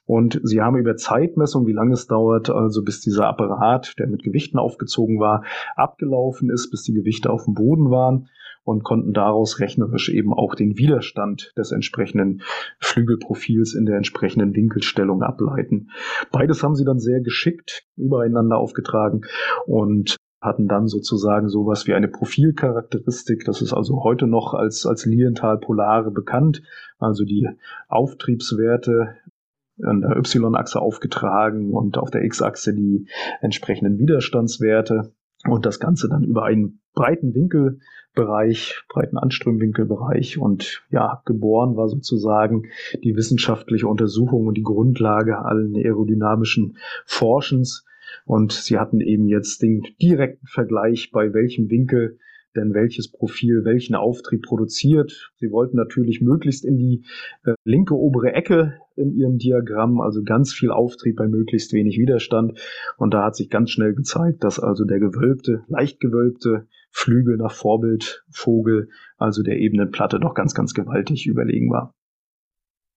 [0.05, 4.23] Und sie haben über Zeitmessung, wie lange es dauert, also bis dieser Apparat, der mit
[4.23, 5.43] Gewichten aufgezogen war,
[5.75, 8.27] abgelaufen ist, bis die Gewichte auf dem Boden waren
[8.63, 12.41] und konnten daraus rechnerisch eben auch den Widerstand des entsprechenden
[12.79, 15.89] Flügelprofils in der entsprechenden Winkelstellung ableiten.
[16.31, 19.21] Beides haben sie dann sehr geschickt übereinander aufgetragen
[19.65, 23.45] und hatten dann sozusagen sowas wie eine Profilcharakteristik.
[23.45, 26.63] Das ist also heute noch als, als Lilienthal Polare bekannt.
[26.97, 27.47] Also die
[27.87, 29.15] Auftriebswerte
[29.83, 33.07] an der Y-Achse aufgetragen und auf der X-Achse die
[33.39, 35.13] entsprechenden Widerstandswerte
[35.47, 42.63] und das Ganze dann über einen breiten Winkelbereich, breiten Anströmwinkelbereich und ja, geboren war sozusagen
[43.03, 47.85] die wissenschaftliche Untersuchung und die Grundlage allen aerodynamischen Forschens
[48.25, 52.17] und sie hatten eben jetzt den direkten Vergleich, bei welchem Winkel
[52.55, 55.31] denn welches Profil welchen Auftrieb produziert.
[55.37, 57.05] Sie wollten natürlich möglichst in die
[57.43, 62.59] äh, linke obere Ecke in ihrem Diagramm, also ganz viel Auftrieb bei möglichst wenig Widerstand.
[62.97, 67.53] Und da hat sich ganz schnell gezeigt, dass also der gewölbte, leicht gewölbte Flügel nach
[67.53, 71.95] Vorbild Vogel, also der ebenen Platte, doch ganz, ganz gewaltig überlegen war.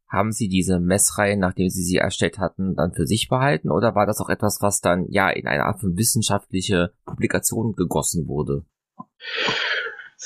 [0.08, 4.06] Haben Sie diese Messreihe, nachdem Sie sie erstellt hatten, dann für sich behalten oder war
[4.06, 8.64] das auch etwas, was dann ja in eine Art von wissenschaftliche Publikation gegossen wurde?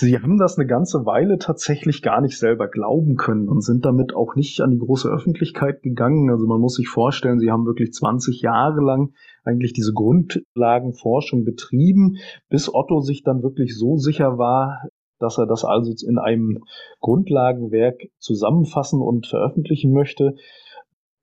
[0.01, 4.15] Sie haben das eine ganze Weile tatsächlich gar nicht selber glauben können und sind damit
[4.15, 6.31] auch nicht an die große Öffentlichkeit gegangen.
[6.31, 9.13] Also man muss sich vorstellen, Sie haben wirklich 20 Jahre lang
[9.43, 15.65] eigentlich diese Grundlagenforschung betrieben, bis Otto sich dann wirklich so sicher war, dass er das
[15.65, 16.65] also in einem
[17.01, 20.37] Grundlagenwerk zusammenfassen und veröffentlichen möchte.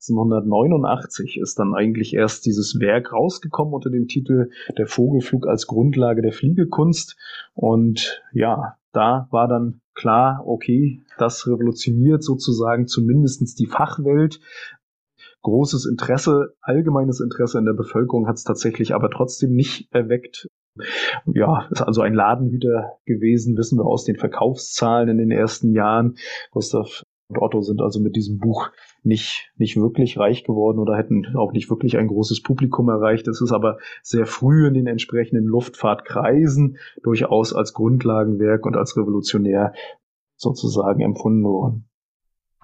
[0.10, 6.22] 1989 ist dann eigentlich erst dieses Werk rausgekommen unter dem Titel Der Vogelflug als Grundlage
[6.22, 7.18] der Fliegekunst.
[7.54, 14.40] Und ja, da war dann klar, okay, das revolutioniert sozusagen zumindestens die Fachwelt.
[15.42, 20.48] Großes Interesse, allgemeines Interesse in der Bevölkerung hat es tatsächlich aber trotzdem nicht erweckt.
[21.34, 26.16] Ja, ist also ein Ladenhüter gewesen, wissen wir aus den Verkaufszahlen in den ersten Jahren.
[26.52, 28.70] Gustav und Otto sind also mit diesem Buch
[29.04, 33.28] nicht, nicht wirklich reich geworden oder hätten auch nicht wirklich ein großes Publikum erreicht.
[33.28, 39.74] Es ist aber sehr früh in den entsprechenden Luftfahrtkreisen durchaus als Grundlagenwerk und als revolutionär
[40.38, 41.90] sozusagen empfunden worden.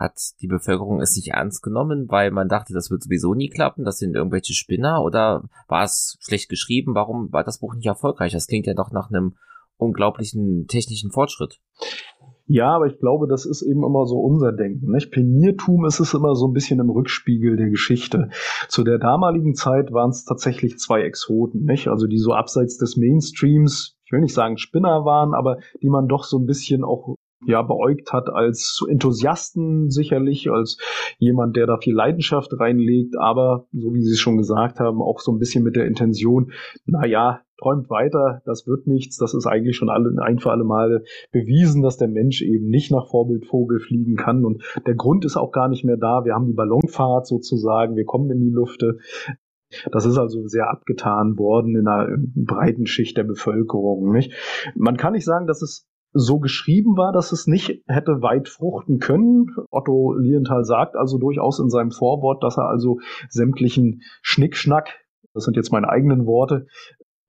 [0.02, 3.86] Hat die Bevölkerung es nicht ernst genommen, weil man dachte, das wird sowieso nie klappen,
[3.86, 6.96] das sind irgendwelche Spinner oder war es schlecht geschrieben?
[6.96, 8.34] Warum war das Buch nicht erfolgreich?
[8.34, 9.36] Das klingt ja doch nach einem
[9.78, 11.60] unglaublichen technischen Fortschritt.
[12.48, 14.92] Ja, aber ich glaube, das ist eben immer so unser Denken.
[14.92, 15.12] Nicht?
[15.12, 18.30] Peniertum ist es immer so ein bisschen im Rückspiegel der Geschichte.
[18.70, 21.90] Zu der damaligen Zeit waren es tatsächlich zwei Exoten, nicht?
[21.90, 26.08] also die so abseits des Mainstreams, ich will nicht sagen Spinner waren, aber die man
[26.08, 30.78] doch so ein bisschen auch ja beäugt hat als Enthusiasten sicherlich, als
[31.18, 35.20] jemand, der da viel Leidenschaft reinlegt, aber so wie Sie es schon gesagt haben, auch
[35.20, 36.52] so ein bisschen mit der Intention,
[36.86, 40.64] na ja, träumt weiter, das wird nichts, das ist eigentlich schon alle, ein für alle
[40.64, 45.38] Male bewiesen, dass der Mensch eben nicht nach Vorbildvogel fliegen kann und der Grund ist
[45.38, 46.26] auch gar nicht mehr da.
[46.26, 48.98] Wir haben die Ballonfahrt sozusagen, wir kommen in die Lüfte.
[49.92, 54.12] Das ist also sehr abgetan worden in einer breiten Schicht der Bevölkerung.
[54.12, 54.34] Nicht?
[54.76, 59.00] Man kann nicht sagen, dass es so geschrieben war, dass es nicht hätte weit fruchten
[59.00, 59.48] können.
[59.70, 64.90] Otto Lienthal sagt also durchaus in seinem Vorwort, dass er also sämtlichen Schnickschnack,
[65.34, 66.68] das sind jetzt meine eigenen Worte,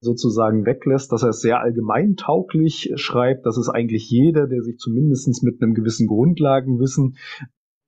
[0.00, 5.42] sozusagen weglässt, dass er es sehr allgemeintauglich schreibt, dass es eigentlich jeder, der sich zumindest
[5.44, 7.16] mit einem gewissen Grundlagenwissen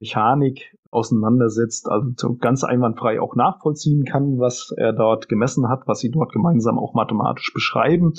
[0.00, 6.10] Mechanik auseinandersetzt, also ganz einwandfrei auch nachvollziehen kann, was er dort gemessen hat, was sie
[6.10, 8.12] dort gemeinsam auch mathematisch beschreiben.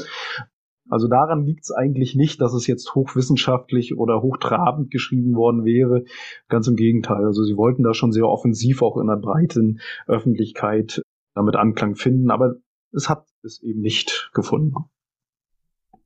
[0.89, 6.03] Also daran liegt es eigentlich nicht, dass es jetzt hochwissenschaftlich oder hochtrabend geschrieben worden wäre.
[6.47, 7.25] Ganz im Gegenteil.
[7.25, 11.01] Also sie wollten da schon sehr offensiv auch in der breiten Öffentlichkeit
[11.33, 12.29] damit Anklang finden.
[12.29, 12.55] Aber
[12.91, 14.75] es hat es eben nicht gefunden.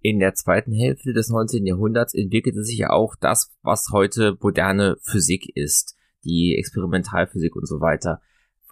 [0.01, 1.65] In der zweiten Hälfte des 19.
[1.65, 7.81] Jahrhunderts entwickelte sich ja auch das, was heute moderne Physik ist, die Experimentalphysik und so
[7.81, 8.21] weiter.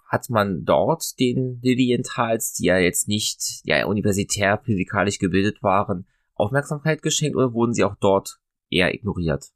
[0.08, 7.02] Hat man dort den Lilienthal's, die ja jetzt nicht ja, universitär physikalisch gebildet waren, Aufmerksamkeit
[7.02, 8.40] geschenkt oder wurden sie auch dort
[8.70, 9.50] eher ignoriert?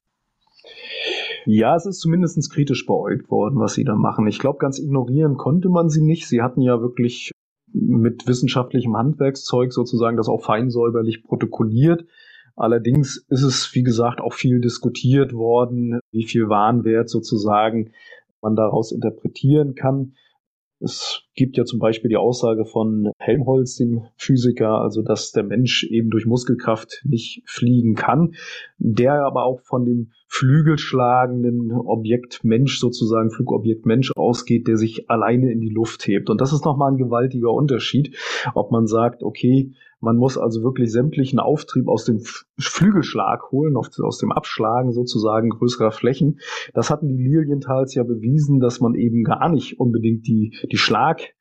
[1.44, 4.26] Ja, es ist zumindest kritisch beäugt worden, was sie da machen.
[4.26, 6.28] Ich glaube, ganz ignorieren konnte man sie nicht.
[6.28, 7.32] Sie hatten ja wirklich
[7.72, 12.04] mit wissenschaftlichem Handwerkszeug sozusagen das auch feinsäuberlich protokolliert.
[12.54, 17.92] Allerdings ist es, wie gesagt, auch viel diskutiert worden, wie viel Warenwert sozusagen
[18.42, 20.14] man daraus interpretieren kann.
[20.82, 25.84] Es gibt ja zum Beispiel die Aussage von Helmholtz, dem Physiker, also dass der Mensch
[25.84, 28.34] eben durch Muskelkraft nicht fliegen kann,
[28.78, 35.52] der aber auch von dem flügelschlagenden Objekt Mensch sozusagen, Flugobjekt Mensch ausgeht, der sich alleine
[35.52, 36.30] in die Luft hebt.
[36.30, 38.16] Und das ist nochmal ein gewaltiger Unterschied,
[38.54, 42.20] ob man sagt, okay, man muss also wirklich sämtlichen Auftrieb aus dem
[42.58, 46.40] Flügelschlag holen, aus dem Abschlagen sozusagen größerer Flächen.
[46.74, 51.34] Das hatten die Lilienthals ja bewiesen, dass man eben gar nicht unbedingt die, die Schlag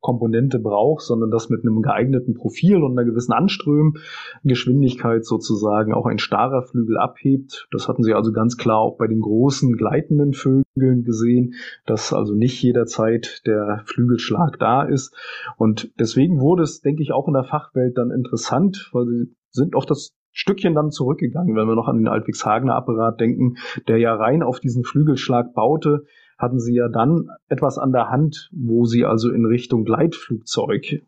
[0.00, 6.18] Komponente braucht, sondern dass mit einem geeigneten Profil und einer gewissen Anströmgeschwindigkeit sozusagen auch ein
[6.18, 7.68] starrer Flügel abhebt.
[7.70, 11.54] Das hatten sie also ganz klar auch bei den großen gleitenden Vögeln gesehen,
[11.86, 15.14] dass also nicht jederzeit der Flügelschlag da ist.
[15.56, 19.74] Und deswegen wurde es, denke ich, auch in der Fachwelt dann interessant, weil sie sind
[19.74, 23.56] auch das Stückchen dann zurückgegangen, wenn wir noch an den Altwigshagener Apparat denken,
[23.88, 26.04] der ja rein auf diesen Flügelschlag baute,
[26.40, 31.02] hatten sie ja dann etwas an der Hand, wo sie also in Richtung Gleitflugzeug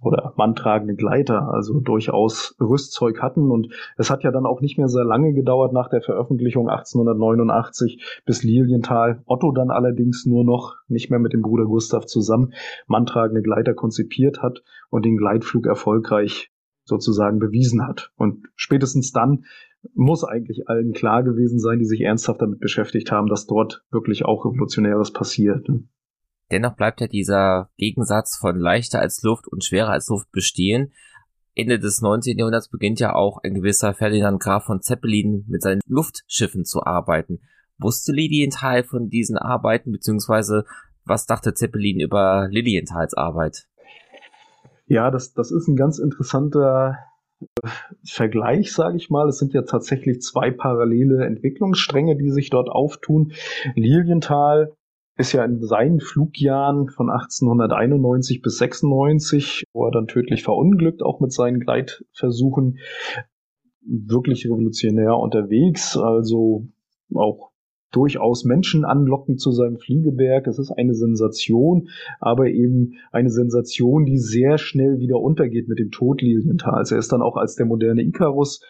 [0.00, 3.50] oder manntragende Gleiter, also durchaus Rüstzeug hatten.
[3.50, 8.22] Und es hat ja dann auch nicht mehr sehr lange gedauert nach der Veröffentlichung 1889,
[8.24, 12.54] bis Lilienthal Otto dann allerdings nur noch nicht mehr mit dem Bruder Gustav zusammen
[12.86, 16.50] manntragende Gleiter konzipiert hat und den Gleitflug erfolgreich
[16.84, 18.10] sozusagen bewiesen hat.
[18.16, 19.44] Und spätestens dann
[19.94, 24.24] muss eigentlich allen klar gewesen sein, die sich ernsthaft damit beschäftigt haben, dass dort wirklich
[24.24, 25.68] auch Revolutionäres passiert.
[25.68, 25.84] Ne?
[26.50, 30.92] Dennoch bleibt ja dieser Gegensatz von leichter als Luft und schwerer als Luft bestehen.
[31.54, 32.38] Ende des 19.
[32.38, 37.40] Jahrhunderts beginnt ja auch ein gewisser Ferdinand Graf von Zeppelin mit seinen Luftschiffen zu arbeiten.
[37.78, 40.64] Wusste Lilienthal von diesen Arbeiten, beziehungsweise
[41.04, 43.66] was dachte Zeppelin über Lilienthals Arbeit?
[44.86, 46.98] Ja, das, das ist ein ganz interessanter
[48.04, 49.28] Vergleich, sage ich mal.
[49.28, 53.32] Es sind ja tatsächlich zwei parallele Entwicklungsstränge, die sich dort auftun.
[53.74, 54.72] Lilienthal
[55.16, 61.20] ist ja in seinen Flugjahren von 1891 bis 96, wo er dann tödlich verunglückt, auch
[61.20, 62.78] mit seinen Gleitversuchen,
[63.84, 65.96] wirklich revolutionär unterwegs.
[65.96, 66.66] Also
[67.14, 67.51] auch
[67.92, 70.46] durchaus Menschen anlocken zu seinem Fliegeberg.
[70.46, 75.90] Es ist eine Sensation, aber eben eine Sensation, die sehr schnell wieder untergeht mit dem
[75.90, 76.90] Tod Lilienthals.
[76.90, 78.60] Er ist dann auch als der moderne Icarus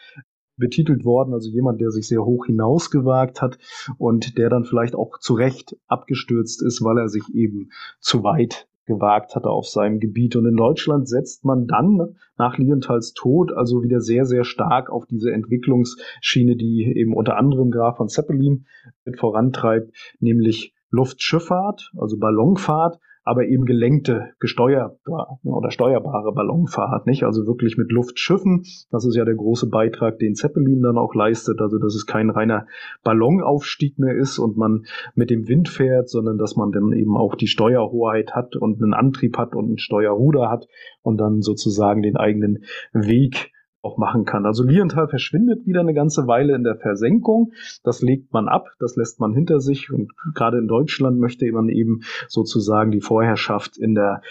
[0.56, 3.58] betitelt worden, also jemand, der sich sehr hoch hinausgewagt hat
[3.98, 8.68] und der dann vielleicht auch zu Recht abgestürzt ist, weil er sich eben zu weit
[8.86, 10.36] gewagt hatte auf seinem Gebiet.
[10.36, 15.06] Und in Deutschland setzt man dann nach Lienthals Tod also wieder sehr, sehr stark auf
[15.06, 18.66] diese Entwicklungsschiene, die eben unter anderem Graf von Zeppelin
[19.04, 27.24] mit vorantreibt, nämlich Luftschifffahrt, also Ballonfahrt aber eben gelenkte, gesteuerbare oder steuerbare Ballonfahrt, nicht?
[27.24, 28.64] Also wirklich mit Luftschiffen.
[28.90, 31.60] Das ist ja der große Beitrag, den Zeppelin dann auch leistet.
[31.60, 32.66] Also, dass es kein reiner
[33.04, 37.36] Ballonaufstieg mehr ist und man mit dem Wind fährt, sondern dass man dann eben auch
[37.36, 40.66] die Steuerhoheit hat und einen Antrieb hat und ein Steuerruder hat
[41.02, 44.46] und dann sozusagen den eigenen Weg auch machen kann.
[44.46, 47.52] Also Lienthal verschwindet wieder eine ganze Weile in der Versenkung.
[47.82, 51.68] Das legt man ab, das lässt man hinter sich und gerade in Deutschland möchte man
[51.68, 54.22] eben sozusagen die Vorherrschaft in der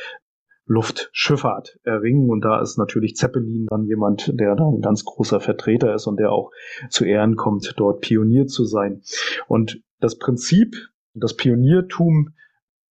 [0.65, 2.29] Luftschifffahrt erringen.
[2.29, 6.17] Und da ist natürlich Zeppelin dann jemand, der da ein ganz großer Vertreter ist und
[6.17, 6.51] der auch
[6.89, 9.01] zu Ehren kommt, dort Pionier zu sein.
[9.47, 10.75] Und das Prinzip,
[11.13, 12.29] das Pioniertum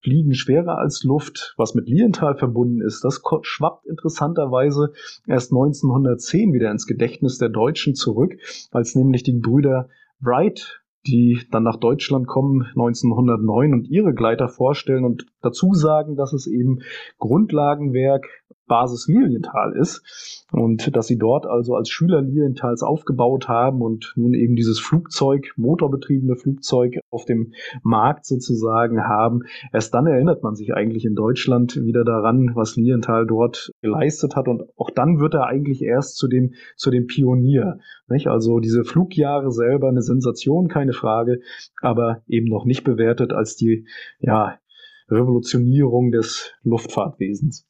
[0.01, 4.93] Fliegen schwerer als Luft, was mit Lienthal verbunden ist, das schwappt interessanterweise
[5.27, 8.37] erst 1910 wieder ins Gedächtnis der Deutschen zurück,
[8.71, 15.05] als nämlich die Brüder Wright die dann nach Deutschland kommen 1909 und ihre Gleiter vorstellen
[15.05, 16.79] und dazu sagen, dass es eben
[17.17, 18.27] Grundlagenwerk
[18.69, 24.33] Basis Lilienthal ist und dass sie dort also als Schüler Lilienthals aufgebaut haben und nun
[24.33, 27.53] eben dieses Flugzeug, motorbetriebene Flugzeug auf dem
[27.83, 29.41] Markt sozusagen haben.
[29.73, 34.47] Erst dann erinnert man sich eigentlich in Deutschland wieder daran, was Lilienthal dort geleistet hat
[34.47, 37.79] und auch dann wird er eigentlich erst zu dem, zu dem Pionier.
[38.07, 38.27] Nicht?
[38.27, 41.41] Also diese Flugjahre selber eine Sensation, keine Frage,
[41.81, 43.85] aber eben noch nicht bewertet als die,
[44.19, 44.57] ja,
[45.11, 47.65] Revolutionierung des Luftfahrtwesens.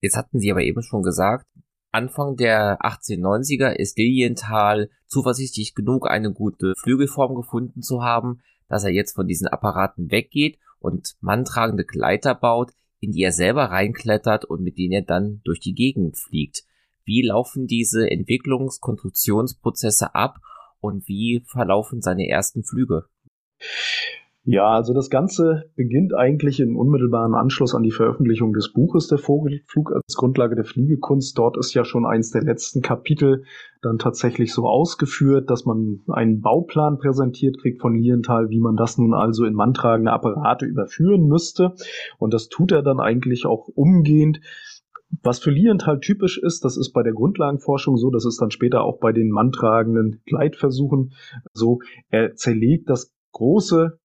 [0.00, 1.46] Jetzt hatten Sie aber eben schon gesagt,
[1.90, 8.90] Anfang der 1890er ist Lilienthal zuversichtlich genug, eine gute Flügelform gefunden zu haben, dass er
[8.90, 14.62] jetzt von diesen Apparaten weggeht und manntragende Gleiter baut, in die er selber reinklettert und
[14.62, 16.64] mit denen er dann durch die Gegend fliegt.
[17.04, 20.38] Wie laufen diese Entwicklungs-, Konstruktionsprozesse ab
[20.80, 23.06] und wie verlaufen seine ersten Flüge?
[24.50, 29.18] Ja, also das Ganze beginnt eigentlich in unmittelbaren Anschluss an die Veröffentlichung des Buches Der
[29.18, 31.36] Vogelflug als Grundlage der Fliegekunst.
[31.36, 33.44] Dort ist ja schon eins der letzten Kapitel
[33.82, 38.96] dann tatsächlich so ausgeführt, dass man einen Bauplan präsentiert kriegt von Lienthal, wie man das
[38.96, 41.74] nun also in manntragende Apparate überführen müsste.
[42.16, 44.40] Und das tut er dann eigentlich auch umgehend.
[45.22, 48.82] Was für Lienthal typisch ist, das ist bei der Grundlagenforschung so, das ist dann später
[48.82, 51.12] auch bei den manntragenden Gleitversuchen
[51.52, 53.97] so, er zerlegt das große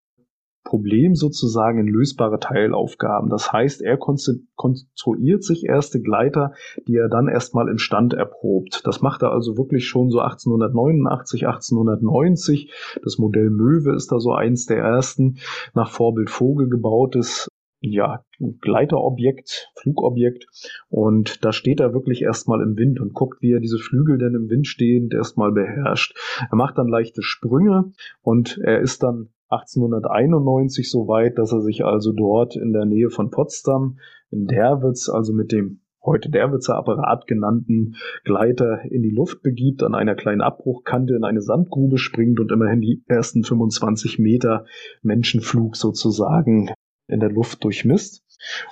[0.63, 3.29] Problem sozusagen in lösbare Teilaufgaben.
[3.29, 6.53] Das heißt, er konstruiert sich erste Gleiter,
[6.87, 8.81] die er dann erstmal im Stand erprobt.
[8.85, 12.71] Das macht er also wirklich schon so 1889, 1890.
[13.03, 15.37] Das Modell Möwe ist da so eins der ersten
[15.73, 17.47] nach Vorbild Vogel gebautes
[17.85, 18.23] ja,
[18.61, 20.45] Gleiterobjekt, Flugobjekt.
[20.89, 24.35] Und da steht er wirklich erstmal im Wind und guckt, wie er diese Flügel denn
[24.35, 26.17] im Wind stehend erstmal beherrscht.
[26.49, 31.85] Er macht dann leichte Sprünge und er ist dann 1891 so weit, dass er sich
[31.85, 33.97] also dort in der Nähe von Potsdam
[34.31, 39.95] in Derwitz, also mit dem heute Derwitzer Apparat genannten Gleiter in die Luft begibt, an
[39.95, 44.65] einer kleinen Abbruchkante in eine Sandgrube springt und immerhin die ersten 25 Meter
[45.01, 46.71] Menschenflug sozusagen
[47.07, 48.23] in der Luft durchmisst.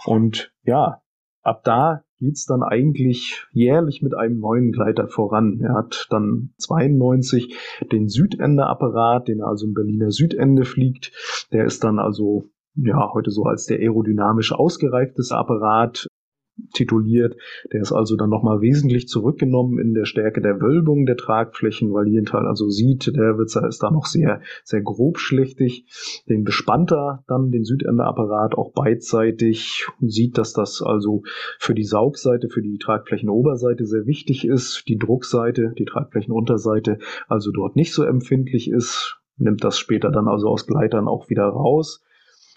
[0.06, 1.01] Und ja,
[1.42, 5.60] ab da geht's dann eigentlich jährlich mit einem neuen Gleiter voran.
[5.62, 7.56] Er hat dann 92
[7.92, 11.12] den Südende-Apparat, den er also im Berliner Südende fliegt.
[11.52, 16.08] Der ist dann also ja heute so als der aerodynamisch ausgereifteste Apparat
[16.74, 17.36] tituliert.
[17.72, 22.06] Der ist also dann nochmal wesentlich zurückgenommen in der Stärke der Wölbung der Tragflächen, weil
[22.06, 25.86] Lienthal also sieht, der Witzer ist da noch sehr, sehr grobschlächtig.
[26.30, 31.24] Den bespannt er dann den Südendeapparat auch beidseitig und sieht, dass das also
[31.60, 37.76] für die Saugseite, für die Tragflächenoberseite sehr wichtig ist, die Druckseite, die Tragflächenunterseite also dort
[37.76, 42.04] nicht so empfindlich ist, nimmt das später dann also aus Gleitern auch wieder raus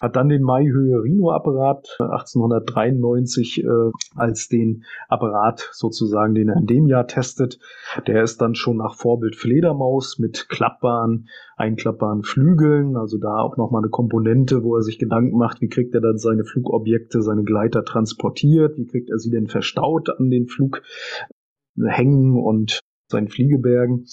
[0.01, 3.69] hat dann den Maihöhe-Rhino-Apparat 1893 äh,
[4.15, 7.59] als den Apparat sozusagen, den er in dem Jahr testet.
[8.07, 13.83] Der ist dann schon nach Vorbild Fledermaus mit klappbaren, einklappbaren Flügeln, also da auch nochmal
[13.83, 17.85] eine Komponente, wo er sich Gedanken macht, wie kriegt er dann seine Flugobjekte, seine Gleiter
[17.85, 22.81] transportiert, wie kriegt er sie denn verstaut an den Flughängen und
[23.15, 24.07] seinen Fliegebergen.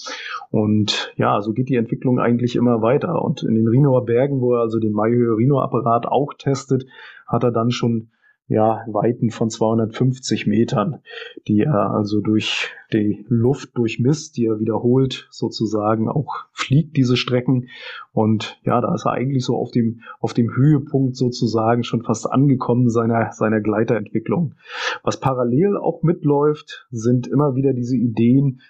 [0.50, 3.22] Und ja, so geht die Entwicklung eigentlich immer weiter.
[3.22, 6.86] Und in den Rhinoer Bergen, wo er also den Maihöhe-Rhino-Apparat auch testet,
[7.26, 8.08] hat er dann schon
[8.52, 11.00] ja, Weiten von 250 Metern,
[11.48, 17.68] die er also durch die Luft durchmisst, die er wiederholt sozusagen auch fliegt, diese Strecken.
[18.12, 22.30] Und ja, da ist er eigentlich so auf dem, auf dem Höhepunkt sozusagen schon fast
[22.30, 24.54] angekommen seiner, seiner Gleiterentwicklung.
[25.02, 28.60] Was parallel auch mitläuft, sind immer wieder diese Ideen,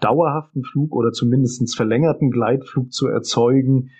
[0.00, 3.90] dauerhaften Flug oder zumindest verlängerten Gleitflug zu erzeugen,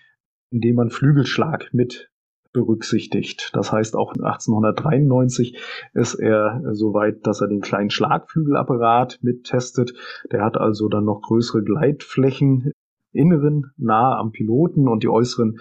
[0.51, 2.11] indem man Flügelschlag mit
[2.53, 3.51] berücksichtigt.
[3.53, 5.59] Das heißt, auch 1893
[5.94, 9.94] ist er so weit, dass er den kleinen Schlagflügelapparat mittestet.
[10.32, 12.72] Der hat also dann noch größere Gleitflächen
[13.12, 15.61] inneren nahe am Piloten und die äußeren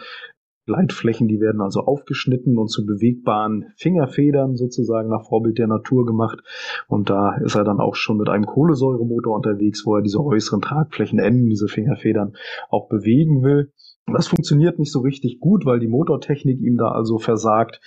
[0.69, 6.43] Gleitflächen, die werden also aufgeschnitten und zu bewegbaren Fingerfedern sozusagen nach Vorbild der Natur gemacht.
[6.87, 10.61] Und da ist er dann auch schon mit einem Kohlensäuremotor unterwegs, wo er diese äußeren
[10.61, 12.33] Tragflächenenden, diese Fingerfedern
[12.69, 13.71] auch bewegen will.
[14.13, 17.81] Das funktioniert nicht so richtig gut, weil die Motortechnik ihm da also versagt.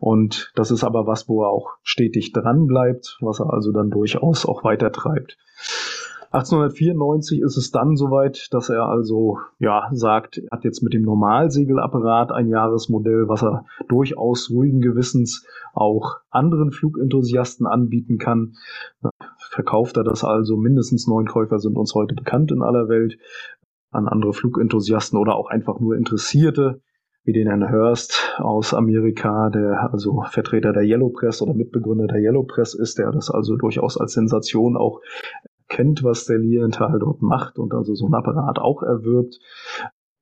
[0.00, 3.90] Und das ist aber was, wo er auch stetig dran bleibt, was er also dann
[3.90, 5.36] durchaus auch weiter treibt.
[6.32, 11.02] 1894 ist es dann soweit, dass er also ja sagt, er hat jetzt mit dem
[11.02, 18.54] Normalsegelapparat ein Jahresmodell, was er durchaus ruhigen Gewissens auch anderen Flugenthusiasten anbieten kann.
[19.50, 23.18] Verkauft er das also, mindestens neun Käufer sind uns heute bekannt in aller Welt,
[23.90, 26.80] an andere Flugenthusiasten oder auch einfach nur Interessierte,
[27.24, 32.20] wie den Herrn Hurst aus Amerika, der also Vertreter der Yellow Press oder Mitbegründer der
[32.20, 35.00] Yellow Press ist, der das also durchaus als Sensation auch
[35.72, 39.40] kennt, was der Lilienthal dort macht und also so ein Apparat auch erwirbt.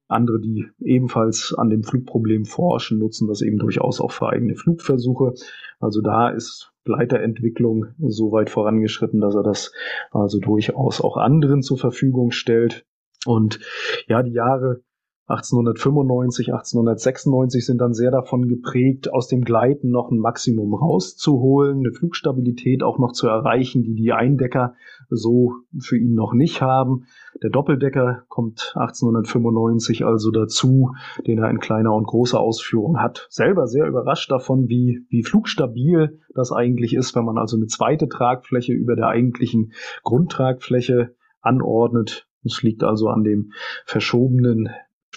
[0.08, 5.34] Andere, die ebenfalls an dem Flugproblem forschen, nutzen das eben durchaus auch für eigene Flugversuche.
[5.78, 9.72] Also da ist Gleiterentwicklung so weit vorangeschritten, dass er das
[10.10, 12.86] also durchaus auch anderen zur Verfügung stellt.
[13.26, 13.60] Und
[14.06, 14.82] ja, die Jahre
[15.30, 21.92] 1895, 1896 sind dann sehr davon geprägt, aus dem Gleiten noch ein Maximum rauszuholen, eine
[21.92, 24.74] Flugstabilität auch noch zu erreichen, die die Eindecker
[25.08, 27.04] so für ihn noch nicht haben.
[27.42, 30.90] Der Doppeldecker kommt 1895 also dazu,
[31.26, 33.28] den er in kleiner und großer Ausführung hat.
[33.30, 38.08] Selber sehr überrascht davon, wie, wie flugstabil das eigentlich ist, wenn man also eine zweite
[38.08, 39.72] Tragfläche über der eigentlichen
[40.02, 42.26] Grundtragfläche anordnet.
[42.44, 43.52] Es liegt also an dem
[43.84, 44.70] verschobenen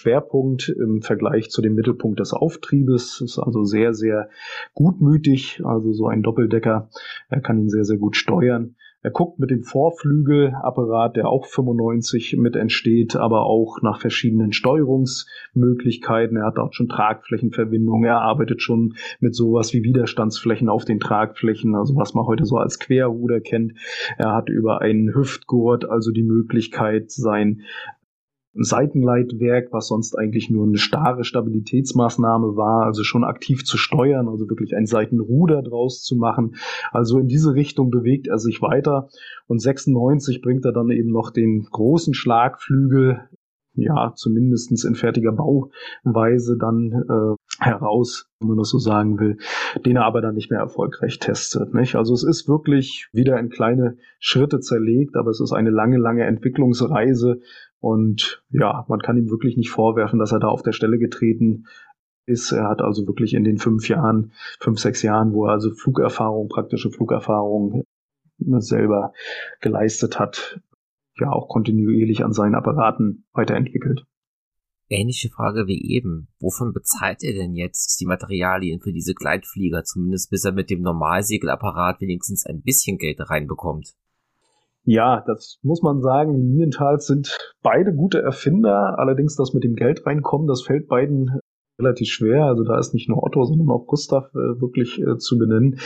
[0.04, 3.22] Schwerpunkt im Vergleich zu dem Mittelpunkt des Auftriebes.
[3.22, 4.28] Ist also sehr, sehr
[4.74, 5.62] gutmütig.
[5.64, 6.90] Also so ein Doppeldecker.
[7.30, 8.76] Er kann ihn sehr, sehr gut steuern.
[9.00, 16.38] Er guckt mit dem Vorflügelapparat, der auch 95 mit entsteht, aber auch nach verschiedenen Steuerungsmöglichkeiten.
[16.38, 18.04] Er hat auch schon Tragflächenverbindungen.
[18.04, 22.56] Er arbeitet schon mit sowas wie Widerstandsflächen auf den Tragflächen, also was man heute so
[22.56, 23.74] als Querruder kennt.
[24.16, 27.60] Er hat über einen Hüftgurt also die Möglichkeit, sein
[28.56, 34.48] Seitenleitwerk, was sonst eigentlich nur eine starre Stabilitätsmaßnahme war, also schon aktiv zu steuern, also
[34.48, 36.56] wirklich ein Seitenruder draus zu machen.
[36.92, 39.08] Also in diese Richtung bewegt er sich weiter
[39.46, 43.28] und 96 bringt er dann eben noch den großen Schlagflügel
[43.76, 49.38] ja, zumindestens in fertiger Bauweise dann äh, heraus, wenn man das so sagen will,
[49.84, 51.74] den er aber dann nicht mehr erfolgreich testet.
[51.74, 51.96] Nicht?
[51.96, 56.24] Also es ist wirklich wieder in kleine Schritte zerlegt, aber es ist eine lange, lange
[56.24, 57.40] Entwicklungsreise,
[57.80, 61.66] und ja, man kann ihm wirklich nicht vorwerfen, dass er da auf der Stelle getreten
[62.26, 62.52] ist.
[62.52, 66.48] Er hat also wirklich in den fünf Jahren, fünf, sechs Jahren, wo er also Flugerfahrung,
[66.48, 67.84] praktische Flugerfahrung
[68.38, 69.12] selber
[69.60, 70.60] geleistet hat,
[71.18, 74.04] ja auch kontinuierlich an seinen Apparaten weiterentwickelt.
[74.88, 76.28] Ähnliche Frage wie eben.
[76.40, 80.82] Wovon bezahlt er denn jetzt die Materialien für diese Gleitflieger, zumindest bis er mit dem
[80.82, 83.94] Normalsegelapparat wenigstens ein bisschen Geld reinbekommt?
[84.84, 86.34] Ja, das muss man sagen.
[86.34, 88.98] Die Linientals sind beide gute Erfinder.
[88.98, 91.40] Allerdings das mit dem Geld reinkommen, das fällt beiden
[91.78, 92.44] relativ schwer.
[92.44, 95.80] Also da ist nicht nur Otto, sondern auch Gustav äh, wirklich äh, zu benennen.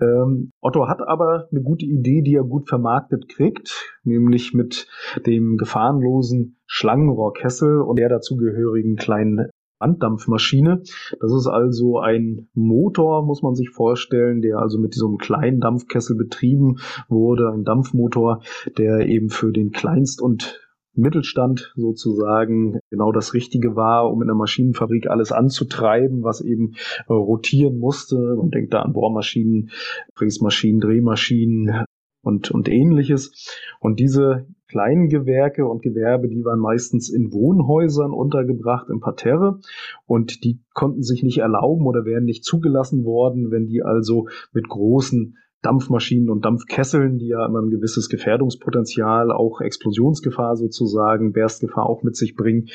[0.00, 4.86] Ähm, Otto hat aber eine gute Idee, die er gut vermarktet kriegt, nämlich mit
[5.26, 9.50] dem gefahrenlosen Schlangenrohrkessel und der dazugehörigen kleinen
[9.82, 10.82] Banddampfmaschine.
[11.20, 16.16] Das ist also ein Motor, muss man sich vorstellen, der also mit diesem kleinen Dampfkessel
[16.16, 16.76] betrieben
[17.08, 18.42] wurde, ein Dampfmotor,
[18.78, 20.60] der eben für den Kleinst- und
[20.94, 26.74] Mittelstand sozusagen genau das Richtige war, um in der Maschinenfabrik alles anzutreiben, was eben
[27.08, 28.36] äh, rotieren musste.
[28.36, 29.70] Man denkt da an Bohrmaschinen,
[30.14, 31.86] Fräsmaschinen, Drehmaschinen
[32.22, 33.58] und, und ähnliches.
[33.80, 39.60] Und diese kleinen Gewerke und Gewerbe, die waren meistens in Wohnhäusern untergebracht im Parterre
[40.06, 44.68] und die konnten sich nicht erlauben oder wären nicht zugelassen worden, wenn die also mit
[44.68, 52.02] großen Dampfmaschinen und Dampfkesseln, die ja immer ein gewisses Gefährdungspotenzial, auch Explosionsgefahr sozusagen, Berstgefahr auch
[52.02, 52.68] mit sich bringen,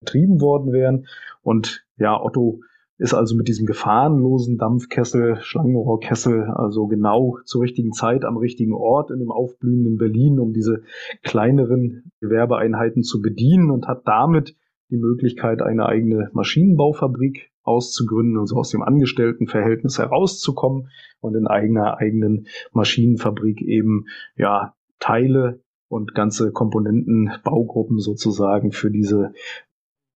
[0.00, 1.06] betrieben worden wären.
[1.42, 2.60] Und ja, Otto
[2.98, 9.10] ist also mit diesem gefahrenlosen Dampfkessel, Schlangenrohrkessel, also genau zur richtigen Zeit am richtigen Ort
[9.10, 10.82] in dem aufblühenden Berlin, um diese
[11.22, 14.56] kleineren Gewerbeeinheiten zu bedienen und hat damit
[14.90, 20.90] die Möglichkeit, eine eigene Maschinenbaufabrik auszugründen, also aus dem Angestelltenverhältnis herauszukommen
[21.20, 24.04] und in eigener eigenen Maschinenfabrik eben
[24.36, 29.32] ja Teile und ganze Komponenten, Baugruppen sozusagen für diese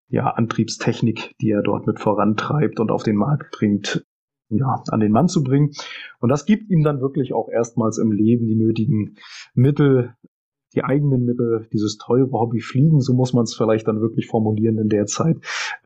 [0.09, 4.06] ja, Antriebstechnik, die er dort mit vorantreibt und auf den Markt bringt,
[4.48, 5.72] ja, an den Mann zu bringen.
[6.20, 9.16] Und das gibt ihm dann wirklich auch erstmals im Leben die nötigen
[9.54, 10.14] Mittel,
[10.74, 14.78] die eigenen Mittel, dieses teure Hobby Fliegen, so muss man es vielleicht dann wirklich formulieren,
[14.78, 15.38] in der Zeit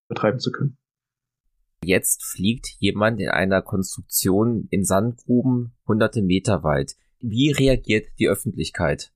[0.09, 0.77] betreiben zu können.
[1.85, 6.95] Jetzt fliegt jemand in einer Konstruktion in Sandgruben hunderte Meter weit.
[7.19, 9.13] Wie reagiert die Öffentlichkeit?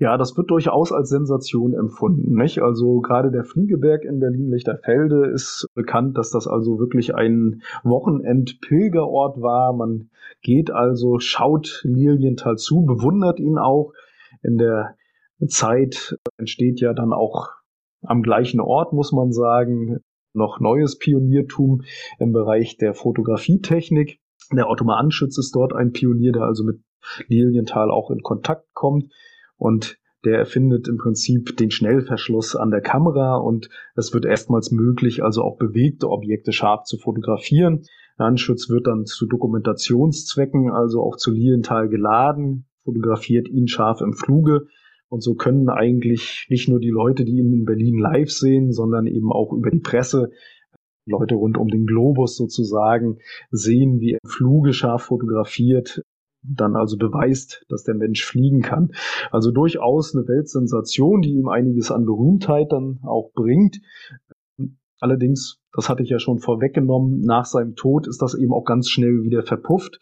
[0.00, 2.34] Ja, das wird durchaus als Sensation empfunden.
[2.34, 2.62] Nicht?
[2.62, 9.74] Also gerade der Fliegeberg in Berlin-Lichterfelde ist bekannt, dass das also wirklich ein Wochenend-Pilgerort war.
[9.74, 10.08] Man
[10.40, 13.92] geht also, schaut Lilienthal zu, bewundert ihn auch.
[14.42, 14.96] In der
[15.46, 17.50] Zeit entsteht ja dann auch
[18.00, 19.98] am gleichen Ort, muss man sagen,
[20.32, 21.82] noch neues Pioniertum
[22.18, 24.18] im Bereich der Fotografietechnik.
[24.50, 26.80] Der Otto Anschütz ist dort ein Pionier, der also mit
[27.26, 29.12] Lilienthal auch in Kontakt kommt
[29.60, 35.22] und der erfindet im Prinzip den Schnellverschluss an der Kamera und es wird erstmals möglich,
[35.22, 37.84] also auch bewegte Objekte scharf zu fotografieren.
[38.18, 44.12] Der Anschutz wird dann zu Dokumentationszwecken, also auch zu Lilienthal geladen, fotografiert ihn scharf im
[44.12, 44.66] Fluge.
[45.08, 49.06] Und so können eigentlich nicht nur die Leute, die ihn in Berlin live sehen, sondern
[49.06, 50.30] eben auch über die Presse
[51.06, 53.18] Leute rund um den Globus sozusagen
[53.50, 56.02] sehen, wie er im Fluge scharf fotografiert,
[56.42, 58.92] dann also beweist, dass der Mensch fliegen kann.
[59.30, 63.80] Also durchaus eine Weltsensation, die ihm einiges an Berühmtheit dann auch bringt.
[64.98, 68.88] Allerdings, das hatte ich ja schon vorweggenommen, nach seinem Tod ist das eben auch ganz
[68.88, 69.98] schnell wieder verpufft.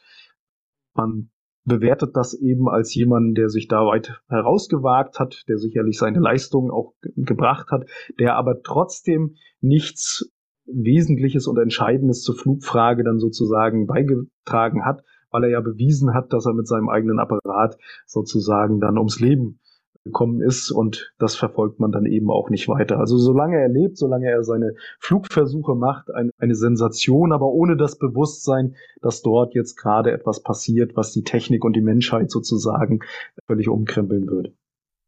[0.95, 1.31] Man
[1.65, 6.71] bewertet das eben als jemand, der sich da weit herausgewagt hat, der sicherlich seine Leistungen
[6.71, 10.33] auch gebracht hat, der aber trotzdem nichts
[10.65, 16.47] Wesentliches und Entscheidendes zur Flugfrage dann sozusagen beigetragen hat, weil er ja bewiesen hat, dass
[16.47, 19.61] er mit seinem eigenen Apparat sozusagen dann ums Leben
[20.05, 22.99] gekommen ist und das verfolgt man dann eben auch nicht weiter.
[22.99, 27.99] Also solange er lebt, solange er seine Flugversuche macht, eine, eine Sensation, aber ohne das
[27.99, 33.01] Bewusstsein, dass dort jetzt gerade etwas passiert, was die Technik und die Menschheit sozusagen
[33.47, 34.55] völlig umkrempeln würde.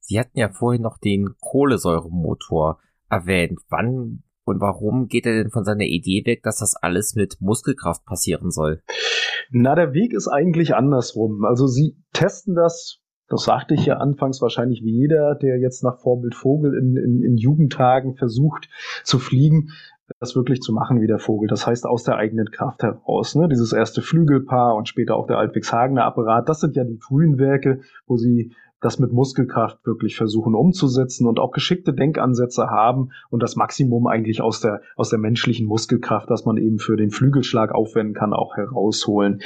[0.01, 3.61] Sie hatten ja vorhin noch den Kohlensäuremotor erwähnt.
[3.68, 8.05] Wann und warum geht er denn von seiner Idee weg, dass das alles mit Muskelkraft
[8.05, 8.82] passieren soll?
[9.51, 11.44] Na, der Weg ist eigentlich andersrum.
[11.44, 12.98] Also sie testen das,
[13.28, 17.22] das sagte ich ja anfangs wahrscheinlich wie jeder, der jetzt nach Vorbild Vogel in, in,
[17.22, 18.68] in Jugendtagen versucht
[19.05, 19.70] zu fliegen,
[20.18, 21.48] das wirklich zu machen wie der Vogel.
[21.48, 23.34] Das heißt aus der eigenen Kraft heraus.
[23.36, 23.48] Ne?
[23.48, 27.80] Dieses erste Flügelpaar und später auch der Altwix-Hagener Apparat, das sind ja die frühen Werke,
[28.07, 33.57] wo sie das mit Muskelkraft wirklich versuchen umzusetzen und auch geschickte Denkansätze haben und das
[33.57, 38.14] Maximum eigentlich aus der, aus der menschlichen Muskelkraft, das man eben für den Flügelschlag aufwenden
[38.14, 39.41] kann, auch herausholen.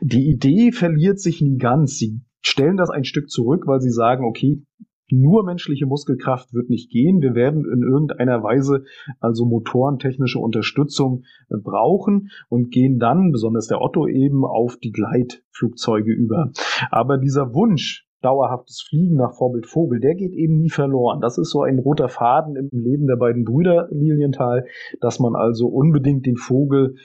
[0.00, 1.98] Die Idee verliert sich nie ganz.
[1.98, 4.62] Sie stellen das ein Stück zurück, weil sie sagen, okay,
[5.10, 7.20] nur menschliche Muskelkraft wird nicht gehen.
[7.20, 8.84] Wir werden in irgendeiner Weise
[9.20, 16.12] also motorentechnische Unterstützung äh, brauchen und gehen dann, besonders der Otto eben, auf die Gleitflugzeuge
[16.12, 16.52] über.
[16.90, 21.20] Aber dieser Wunsch, dauerhaftes Fliegen nach Vorbild Vogel, der geht eben nie verloren.
[21.20, 24.66] Das ist so ein roter Faden im Leben der beiden Brüder Lilienthal,
[25.00, 26.96] dass man also unbedingt den Vogel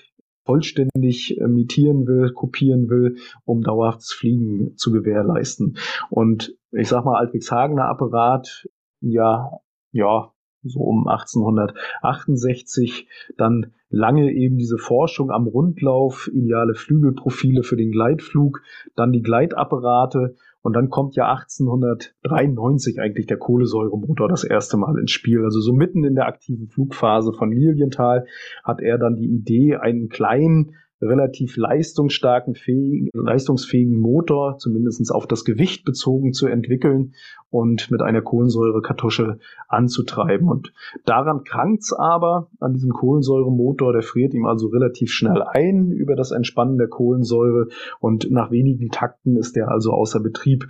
[0.45, 5.77] vollständig imitieren will, kopieren will, um dauerhaftes Fliegen zu gewährleisten.
[6.09, 8.67] Und ich sag mal, Altwigshagener Apparat,
[9.01, 9.51] ja,
[9.91, 10.31] ja,
[10.63, 13.07] so um 1868,
[13.37, 18.61] dann lange eben diese Forschung am Rundlauf, ideale Flügelprofile für den Gleitflug,
[18.95, 25.11] dann die Gleitapparate und dann kommt ja 1893 eigentlich der Kohlensäuremotor das erste Mal ins
[25.11, 25.43] Spiel.
[25.43, 28.25] Also so mitten in der aktiven Flugphase von Lilienthal
[28.63, 35.45] hat er dann die Idee, einen kleinen relativ leistungsstarken, fähigen, leistungsfähigen Motor, zumindest auf das
[35.45, 37.13] Gewicht bezogen, zu entwickeln
[37.49, 40.49] und mit einer Kohlensäurekartusche anzutreiben.
[40.49, 40.73] Und
[41.05, 46.31] daran krankt's aber, an diesem Kohlensäuremotor, der friert ihm also relativ schnell ein über das
[46.31, 47.67] Entspannen der Kohlensäure
[47.99, 50.67] und nach wenigen Takten ist der also außer Betrieb.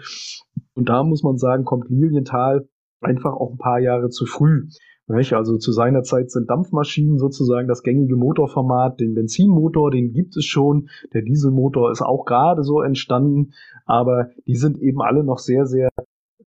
[0.75, 2.67] Und da muss man sagen, kommt Lilienthal
[3.01, 4.67] einfach auch ein paar Jahre zu früh.
[5.09, 8.99] Also zu seiner Zeit sind Dampfmaschinen sozusagen das gängige Motorformat.
[8.99, 10.89] Den Benzinmotor, den gibt es schon.
[11.13, 13.53] Der Dieselmotor ist auch gerade so entstanden.
[13.85, 15.89] Aber die sind eben alle noch sehr, sehr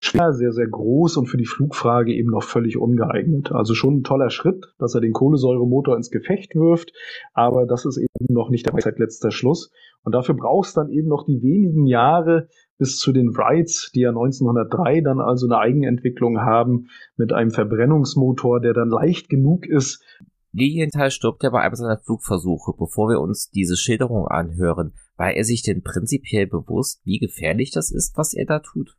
[0.05, 3.53] schwer, sehr, sehr groß und für die Flugfrage eben noch völlig ungeeignet.
[3.53, 6.93] Also schon ein toller Schritt, dass er den Kohlensäuremotor ins Gefecht wirft,
[7.35, 9.71] aber das ist eben noch nicht der letzter Schluss.
[10.03, 12.49] Und dafür brauchst dann eben noch die wenigen Jahre,
[12.83, 18.59] bis zu den Wrights, die ja 1903 dann also eine Eigenentwicklung haben mit einem Verbrennungsmotor,
[18.59, 20.03] der dann leicht genug ist.
[20.51, 22.73] Lilienthal stirbt ja bei einem seiner Flugversuche.
[22.77, 27.93] Bevor wir uns diese Schilderung anhören, war er sich denn prinzipiell bewusst, wie gefährlich das
[27.93, 28.97] ist, was er da tut?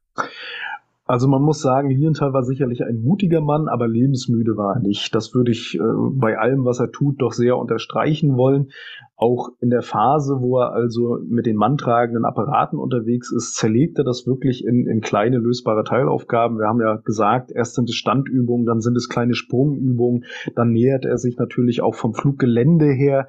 [1.05, 5.13] Also man muss sagen, Lilienthal war sicherlich ein mutiger Mann, aber lebensmüde war er nicht.
[5.13, 5.81] Das würde ich äh,
[6.13, 8.71] bei allem, was er tut, doch sehr unterstreichen wollen.
[9.17, 14.05] Auch in der Phase, wo er also mit den manntragenden Apparaten unterwegs ist, zerlegt er
[14.05, 16.57] das wirklich in, in kleine lösbare Teilaufgaben.
[16.57, 20.23] Wir haben ja gesagt, erst sind es Standübungen, dann sind es kleine Sprungübungen,
[20.55, 23.27] dann nähert er sich natürlich auch vom Fluggelände her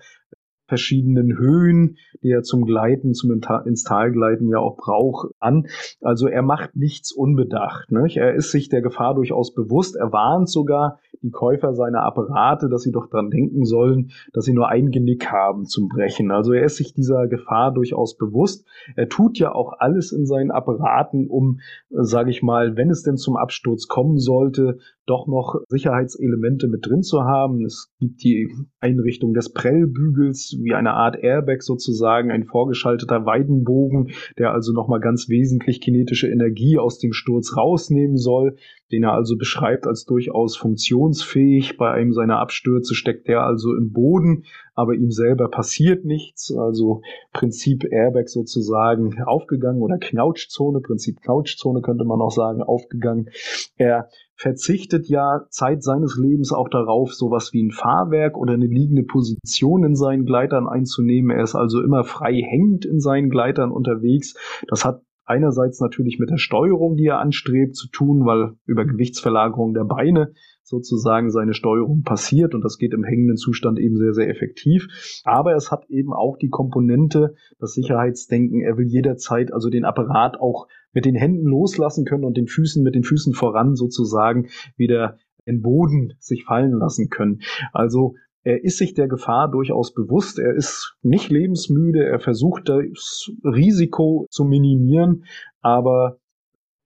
[0.67, 5.67] verschiedenen Höhen, die er zum Gleiten, zum ins Tal gleiten ja auch braucht, an.
[6.01, 7.91] Also er macht nichts unbedacht.
[7.91, 8.17] Nicht?
[8.17, 9.97] Er ist sich der Gefahr durchaus bewusst.
[9.97, 14.53] Er warnt sogar die Käufer seiner Apparate, dass sie doch dran denken sollen, dass sie
[14.53, 16.31] nur ein Genick haben zum Brechen.
[16.31, 18.67] Also er ist sich dieser Gefahr durchaus bewusst.
[18.95, 21.61] Er tut ja auch alles in seinen Apparaten, um,
[21.91, 26.87] äh, sage ich mal, wenn es denn zum Absturz kommen sollte, doch noch Sicherheitselemente mit
[26.87, 27.65] drin zu haben.
[27.65, 28.49] Es gibt die
[28.81, 35.29] Einrichtung des Prellbügels wie eine Art Airbag sozusagen, ein vorgeschalteter Weidenbogen, der also nochmal ganz
[35.29, 38.57] wesentlich kinetische Energie aus dem Sturz rausnehmen soll,
[38.93, 41.77] den er also beschreibt als durchaus funktionsfähig.
[41.77, 44.45] Bei einem seiner Abstürze steckt er also im Boden,
[44.75, 46.55] aber ihm selber passiert nichts.
[46.57, 47.03] Also
[47.33, 53.31] Prinzip Airbag sozusagen aufgegangen oder Knautschzone, Prinzip Knautschzone könnte man auch sagen, aufgegangen.
[53.77, 59.05] Er verzichtet ja Zeit seines Lebens auch darauf, sowas wie ein Fahrwerk oder eine liegende
[59.05, 61.31] Position in seinen Gleitern einzunehmen.
[61.31, 64.35] Er ist also immer frei hängend in seinen Gleitern unterwegs.
[64.69, 69.73] Das hat einerseits natürlich mit der Steuerung, die er anstrebt, zu tun, weil über Gewichtsverlagerung
[69.73, 70.33] der Beine
[70.63, 74.89] sozusagen seine Steuerung passiert und das geht im hängenden Zustand eben sehr, sehr effektiv.
[75.25, 78.61] Aber es hat eben auch die Komponente, das Sicherheitsdenken.
[78.63, 82.83] Er will jederzeit also den Apparat auch mit den Händen loslassen können und den Füßen
[82.83, 87.41] mit den Füßen voran sozusagen wieder in Boden sich fallen lassen können.
[87.73, 88.15] Also
[88.45, 90.39] er ist sich der Gefahr durchaus bewusst.
[90.39, 92.05] Er ist nicht lebensmüde.
[92.05, 95.25] Er versucht das Risiko zu minimieren.
[95.61, 96.19] Aber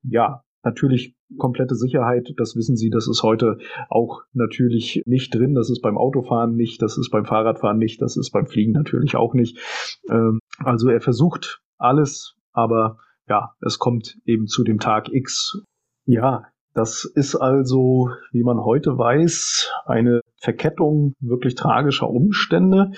[0.03, 3.59] ja, natürlich komplette Sicherheit, das wissen Sie, das ist heute
[3.91, 5.55] auch natürlich nicht drin.
[5.55, 9.17] Das ist beim Autofahren nicht, das ist beim Fahrradfahren nicht, das ist beim Fliegen natürlich
[9.17, 9.59] auch nicht.
[10.09, 12.99] Ähm, also er versucht alles, aber
[13.29, 15.63] ja, es kommt eben zu dem Tag X.
[16.07, 22.93] Ja, das ist also, wie man heute weiß, eine Verkettung wirklich tragischer Umstände.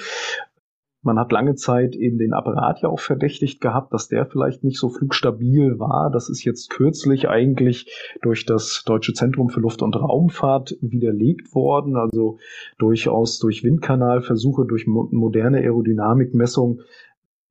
[1.02, 4.78] Man hat lange Zeit eben den Apparat ja auch verdächtigt gehabt, dass der vielleicht nicht
[4.78, 6.10] so flugstabil war.
[6.12, 11.96] Das ist jetzt kürzlich eigentlich durch das Deutsche Zentrum für Luft- und Raumfahrt widerlegt worden.
[11.96, 12.36] Also
[12.78, 16.82] durchaus durch Windkanalversuche, durch moderne Aerodynamikmessung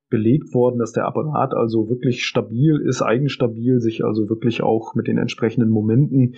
[0.10, 5.08] belegt worden, dass der Apparat also wirklich stabil ist, eigenstabil, sich also wirklich auch mit
[5.08, 6.36] den entsprechenden Momenten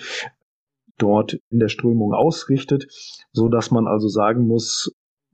[0.98, 2.88] dort in der Strömung ausrichtet,
[3.32, 4.94] so dass man also sagen muss,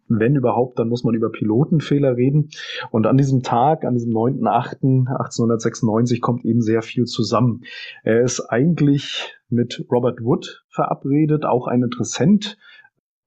[0.10, 2.50] wenn überhaupt, dann muss man über Pilotenfehler reden.
[2.92, 7.64] Und an diesem Tag, an diesem 9.8.1896 kommt eben sehr viel zusammen.
[8.04, 12.58] Er ist eigentlich mit Robert Wood verabredet, auch ein Interessent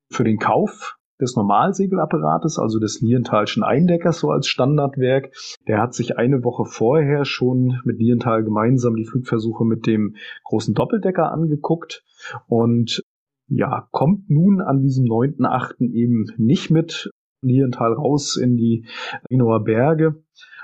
[0.09, 5.33] für den Kauf des Normalsegelapparates, also des Lienthalschen Eindeckers, so als Standardwerk.
[5.69, 10.75] Der hat sich eine Woche vorher schon mit Lienthal gemeinsam die Flugversuche mit dem großen
[10.75, 12.05] Doppeldecker angeguckt
[12.47, 13.03] und
[13.49, 15.91] ja, kommt nun an diesem 9.8.
[15.93, 17.11] eben nicht mit
[17.43, 18.87] Lienthal raus in die
[19.31, 20.23] Rhinoer Berge.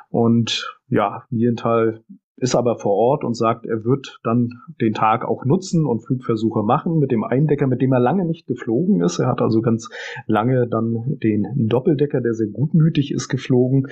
[0.09, 2.04] Und ja, Lienthal
[2.37, 6.62] ist aber vor Ort und sagt, er wird dann den Tag auch nutzen und Flugversuche
[6.62, 9.18] machen mit dem Eindecker, mit dem er lange nicht geflogen ist.
[9.18, 9.89] Er hat also ganz
[10.26, 13.89] lange dann den Doppeldecker, der sehr gutmütig ist, geflogen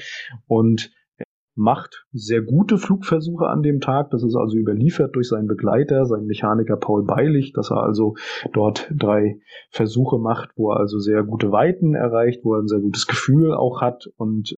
[0.46, 0.92] und
[1.56, 4.10] macht sehr gute Flugversuche an dem Tag.
[4.10, 8.16] Das ist also überliefert durch seinen Begleiter, seinen Mechaniker Paul Beilich, dass er also
[8.52, 9.38] dort drei
[9.70, 13.54] Versuche macht, wo er also sehr gute Weiten erreicht, wo er ein sehr gutes Gefühl
[13.54, 14.56] auch hat und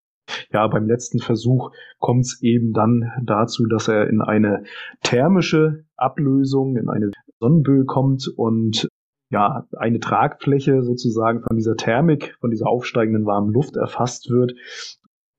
[0.53, 4.65] ja, beim letzten Versuch kommt es eben dann dazu, dass er in eine
[5.03, 7.11] thermische Ablösung, in eine
[7.41, 8.89] Sonnenböe kommt und
[9.31, 14.55] ja, eine Tragfläche sozusagen von dieser Thermik, von dieser aufsteigenden warmen Luft erfasst wird.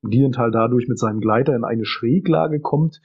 [0.03, 3.01] Lienthal dadurch mit seinem Gleiter in eine Schräglage kommt,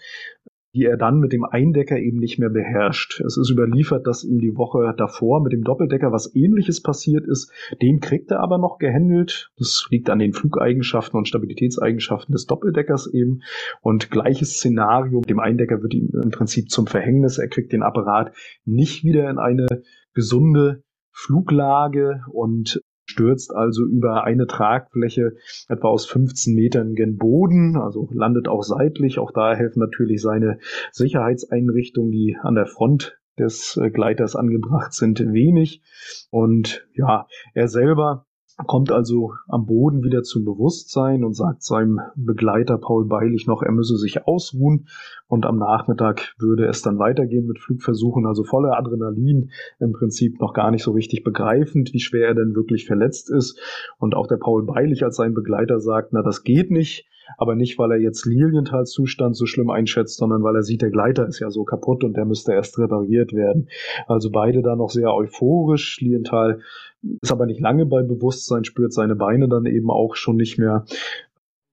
[0.74, 3.20] die er dann mit dem Eindecker eben nicht mehr beherrscht.
[3.20, 7.52] Es ist überliefert, dass ihm die Woche davor mit dem Doppeldecker was ähnliches passiert ist.
[7.82, 9.50] Den kriegt er aber noch gehandelt.
[9.58, 13.42] Das liegt an den Flugeigenschaften und Stabilitätseigenschaften des Doppeldeckers eben.
[13.82, 17.38] Und gleiches Szenario, dem Eindecker wird ihm im Prinzip zum Verhängnis.
[17.38, 18.32] Er kriegt den Apparat
[18.64, 19.66] nicht wieder in eine
[20.14, 22.80] gesunde Fluglage und
[23.12, 25.36] stürzt also über eine Tragfläche
[25.68, 29.18] etwa aus 15 Metern gen Boden, also landet auch seitlich.
[29.18, 30.58] Auch da helfen natürlich seine
[30.90, 35.82] Sicherheitseinrichtungen, die an der Front des äh, Gleiters angebracht sind, wenig.
[36.30, 38.26] Und ja, er selber
[38.66, 43.72] kommt also am Boden wieder zum Bewusstsein und sagt seinem Begleiter Paul Beilich noch, er
[43.72, 44.88] müsse sich ausruhen
[45.28, 49.50] und am Nachmittag würde es dann weitergehen mit Flugversuchen, also voller Adrenalin,
[49.80, 53.58] im Prinzip noch gar nicht so richtig begreifend, wie schwer er denn wirklich verletzt ist
[53.98, 57.06] und auch der Paul Beilich als sein Begleiter sagt, na das geht nicht,
[57.38, 60.90] aber nicht, weil er jetzt Lilienthals Zustand so schlimm einschätzt, sondern weil er sieht, der
[60.90, 63.68] Gleiter ist ja so kaputt und der müsste erst repariert werden.
[64.06, 66.00] Also beide da noch sehr euphorisch.
[66.00, 66.60] Lilienthal
[67.20, 70.84] ist aber nicht lange bei Bewusstsein, spürt seine Beine dann eben auch schon nicht mehr.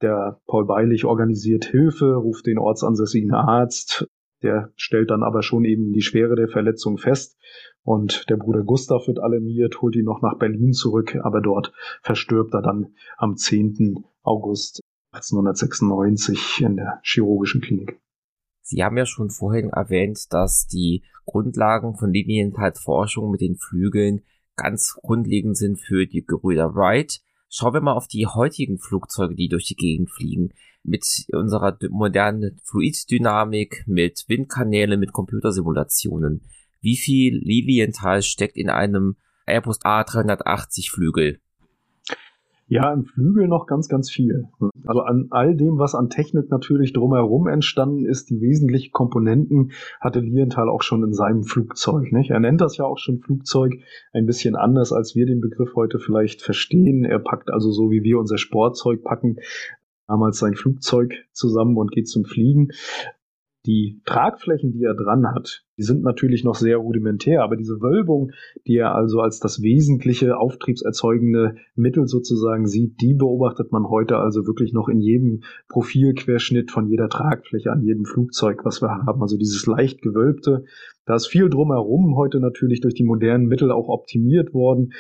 [0.02, 4.08] Der Paul Beilich organisiert Hilfe, ruft den ortsansässigen Arzt.
[4.42, 7.38] Der stellt dann aber schon eben die Schwere der Verletzung fest.
[7.84, 12.54] Und der Bruder Gustav wird alarmiert, holt ihn noch nach Berlin zurück, aber dort verstirbt
[12.54, 14.06] er dann am 10.
[14.22, 18.00] August 1896 in der chirurgischen Klinik.
[18.62, 24.22] Sie haben ja schon vorhin erwähnt, dass die Grundlagen von Linientheitsforschung mit den Flügeln
[24.60, 27.22] ganz grundlegend sind für die Gebrüder Wright.
[27.50, 30.50] Schauen wir mal auf die heutigen Flugzeuge, die durch die Gegend fliegen.
[30.84, 36.42] Mit unserer modernen Fluiddynamik, mit Windkanälen, mit Computersimulationen.
[36.82, 41.42] Wie viel Lilienthal steckt in einem Airbus A380 Flügel?
[42.72, 44.46] Ja, im Flügel noch ganz, ganz viel.
[44.86, 50.20] Also an all dem, was an Technik natürlich drumherum entstanden ist, die wesentlichen Komponenten hatte
[50.20, 52.12] Lienthal auch schon in seinem Flugzeug.
[52.12, 52.30] Nicht?
[52.30, 53.74] Er nennt das ja auch schon Flugzeug
[54.14, 57.06] ein bisschen anders, als wir den Begriff heute vielleicht verstehen.
[57.06, 59.38] Er packt also so, wie wir unser Sportzeug packen,
[60.08, 62.70] damals sein Flugzeug zusammen und geht zum Fliegen.
[63.70, 68.32] Die Tragflächen, die er dran hat, die sind natürlich noch sehr rudimentär, aber diese Wölbung,
[68.66, 74.48] die er also als das wesentliche auftriebserzeugende Mittel sozusagen sieht, die beobachtet man heute also
[74.48, 79.22] wirklich noch in jedem Profilquerschnitt von jeder Tragfläche an jedem Flugzeug, was wir haben.
[79.22, 80.66] Also dieses leicht gewölbte,
[81.06, 84.94] da ist viel drumherum heute natürlich durch die modernen Mittel auch optimiert worden.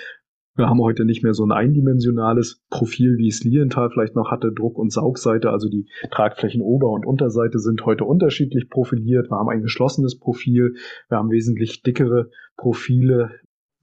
[0.55, 4.51] Wir haben heute nicht mehr so ein eindimensionales Profil, wie es Lienthal vielleicht noch hatte,
[4.51, 9.29] Druck- und Saugseite, also die Tragflächen Ober- und Unterseite sind heute unterschiedlich profiliert.
[9.29, 10.75] Wir haben ein geschlossenes Profil,
[11.07, 13.31] wir haben wesentlich dickere Profile,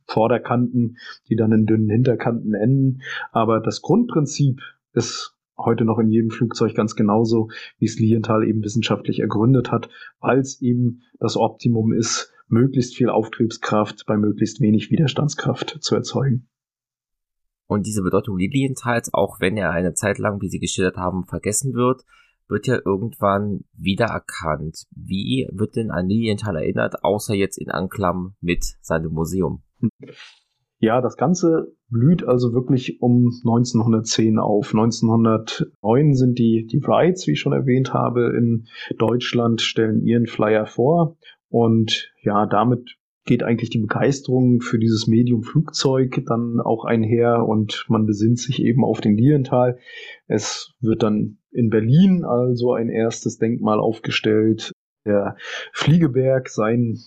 [0.07, 0.99] Vorderkanten,
[1.29, 3.03] die dann in dünnen Hinterkanten enden.
[3.33, 4.61] Aber das Grundprinzip
[4.93, 7.49] ist heute noch in jedem Flugzeug ganz genauso,
[7.79, 9.89] wie es Lienthal eben wissenschaftlich ergründet hat,
[10.21, 16.49] weil es eben das Optimum ist, möglichst viel Auftriebskraft bei möglichst wenig Widerstandskraft zu erzeugen.
[17.67, 21.75] Und diese Bedeutung Lilienthals, auch wenn er eine Zeit lang, wie Sie geschildert haben, vergessen
[21.75, 22.03] wird,
[22.49, 24.87] wird ja irgendwann wiedererkannt.
[24.91, 29.63] Wie wird denn an Lilienthal erinnert, außer jetzt in Anklam mit seinem Museum?
[30.79, 34.75] Ja, das Ganze blüht also wirklich um 1910 auf.
[34.75, 38.67] 1909 sind die, die Wrights, wie ich schon erwähnt habe, in
[38.99, 41.17] Deutschland, stellen ihren Flyer vor.
[41.49, 42.97] Und ja, damit
[43.27, 48.63] geht eigentlich die Begeisterung für dieses Medium Flugzeug dann auch einher und man besinnt sich
[48.63, 49.79] eben auf den Lilienthal.
[50.27, 54.73] Es wird dann in Berlin also ein erstes Denkmal aufgestellt.
[55.05, 55.37] Der
[55.73, 56.99] Fliegeberg, sein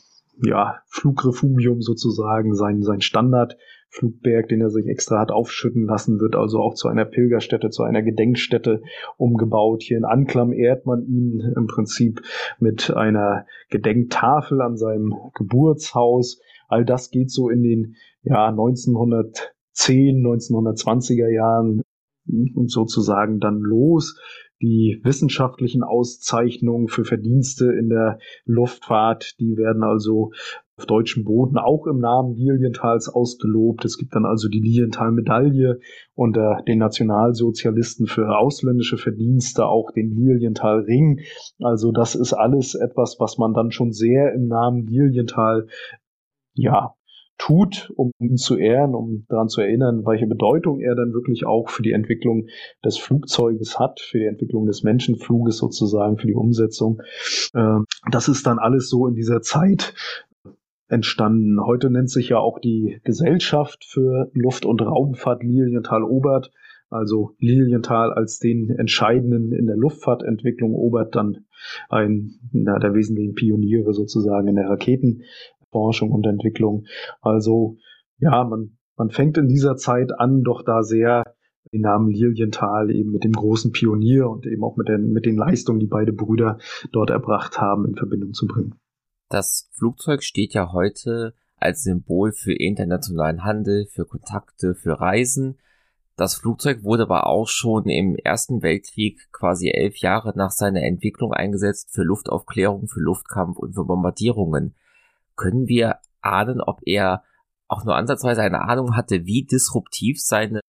[0.42, 3.58] ja, Flugrefugium sozusagen, sein, sein Standard
[3.92, 7.84] Flugberg, den er sich extra hat aufschütten lassen, wird also auch zu einer Pilgerstätte, zu
[7.84, 8.82] einer Gedenkstätte
[9.18, 9.82] umgebaut.
[9.82, 12.22] Hier in Anklam ehrt man ihn im Prinzip
[12.60, 16.40] mit einer Gedenktafel an seinem Geburtshaus.
[16.68, 21.82] All das geht so in den ja, 1910, 1920er Jahren
[22.68, 24.20] sozusagen dann los.
[24.62, 30.32] Die wissenschaftlichen Auszeichnungen für Verdienste in der Luftfahrt, die werden also
[30.76, 33.86] auf deutschem Boden auch im Namen Lilienthal's ausgelobt.
[33.86, 35.80] Es gibt dann also die Lilienthal-Medaille
[36.14, 41.22] unter den Nationalsozialisten für ausländische Verdienste, auch den Lilienthal-Ring.
[41.62, 45.68] Also das ist alles etwas, was man dann schon sehr im Namen Lilienthal
[46.54, 46.94] ja,
[47.40, 51.70] tut, um ihn zu ehren, um daran zu erinnern, welche Bedeutung er dann wirklich auch
[51.70, 52.48] für die Entwicklung
[52.86, 57.02] des Flugzeuges hat, für die Entwicklung des Menschenfluges sozusagen, für die Umsetzung.
[57.56, 59.96] Ähm, das ist dann alles so in dieser Zeit
[60.90, 61.64] entstanden.
[61.66, 66.52] Heute nennt sich ja auch die Gesellschaft für Luft- und Raumfahrt Lilienthal-Obert.
[66.92, 71.46] Also Lilienthal als den entscheidenden in der Luftfahrtentwicklung, Obert dann
[71.88, 75.22] ein der wesentlichen Pioniere sozusagen in der Raketen,
[75.72, 76.86] Forschung und Entwicklung.
[77.22, 77.78] Also
[78.20, 81.24] ja, man, man fängt in dieser Zeit an, doch da sehr
[81.72, 85.38] den Namen Lilienthal eben mit dem großen Pionier und eben auch mit den, mit den
[85.38, 86.58] Leistungen, die beide Brüder
[86.92, 88.76] dort erbracht haben, in Verbindung zu bringen.
[89.30, 95.60] Das Flugzeug steht ja heute als Symbol für internationalen Handel, für Kontakte, für Reisen.
[96.16, 101.34] Das Flugzeug wurde aber auch schon im Ersten Weltkrieg quasi elf Jahre nach seiner Entwicklung
[101.34, 104.76] eingesetzt für Luftaufklärung, für Luftkampf und für Bombardierungen
[105.40, 107.24] können wir ahnen, ob er
[107.68, 110.60] auch nur ansatzweise eine Ahnung hatte, wie disruptiv seine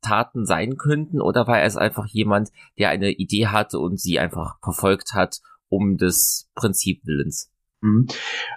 [0.00, 4.18] Taten sein könnten, oder war er es einfach jemand, der eine Idee hatte und sie
[4.18, 7.52] einfach verfolgt hat, um des Prinzip Willens?
[7.80, 8.06] Mhm.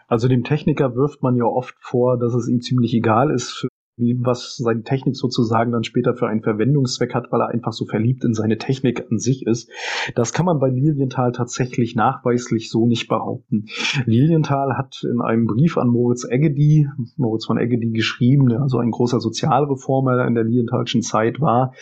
[0.08, 3.68] Also dem Techniker wirft man ja oft vor, dass es ihm ziemlich egal ist,
[4.00, 7.86] wie, was seine Technik sozusagen dann später für einen Verwendungszweck hat, weil er einfach so
[7.86, 9.70] verliebt in seine Technik an sich ist.
[10.16, 13.66] Das kann man bei Lilienthal tatsächlich nachweislich so nicht behaupten.
[14.06, 16.88] Lilienthal hat in einem Brief an Moritz Eggedy,
[17.18, 21.74] Moritz von Eggedy geschrieben, der also ein großer Sozialreformer in der Lilienthalschen Zeit war,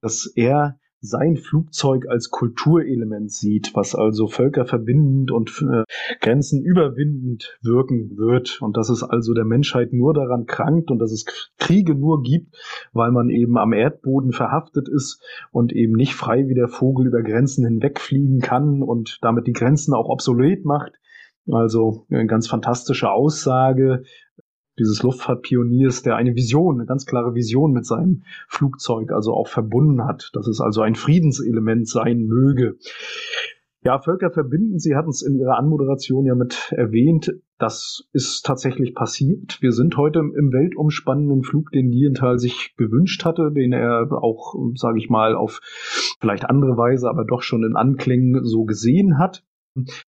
[0.00, 5.84] dass er sein Flugzeug als Kulturelement sieht, was also völkerverbindend und äh,
[6.20, 11.26] grenzenüberwindend wirken wird und dass es also der Menschheit nur daran krankt und dass es
[11.58, 12.56] Kriege nur gibt,
[12.92, 17.22] weil man eben am Erdboden verhaftet ist und eben nicht frei wie der Vogel über
[17.22, 20.92] Grenzen hinwegfliegen kann und damit die Grenzen auch obsolet macht.
[21.50, 24.04] Also eine ganz fantastische Aussage,
[24.78, 30.04] dieses Luftfahrtpioniers, der eine Vision, eine ganz klare Vision mit seinem Flugzeug also auch verbunden
[30.04, 32.76] hat, dass es also ein Friedenselement sein möge.
[33.84, 38.94] Ja, Völker verbinden, Sie hatten es in Ihrer Anmoderation ja mit erwähnt, das ist tatsächlich
[38.94, 39.60] passiert.
[39.60, 44.98] Wir sind heute im weltumspannenden Flug, den Lienthal sich gewünscht hatte, den er auch, sage
[44.98, 45.60] ich mal, auf
[46.18, 49.44] vielleicht andere Weise, aber doch schon in Anklängen so gesehen hat.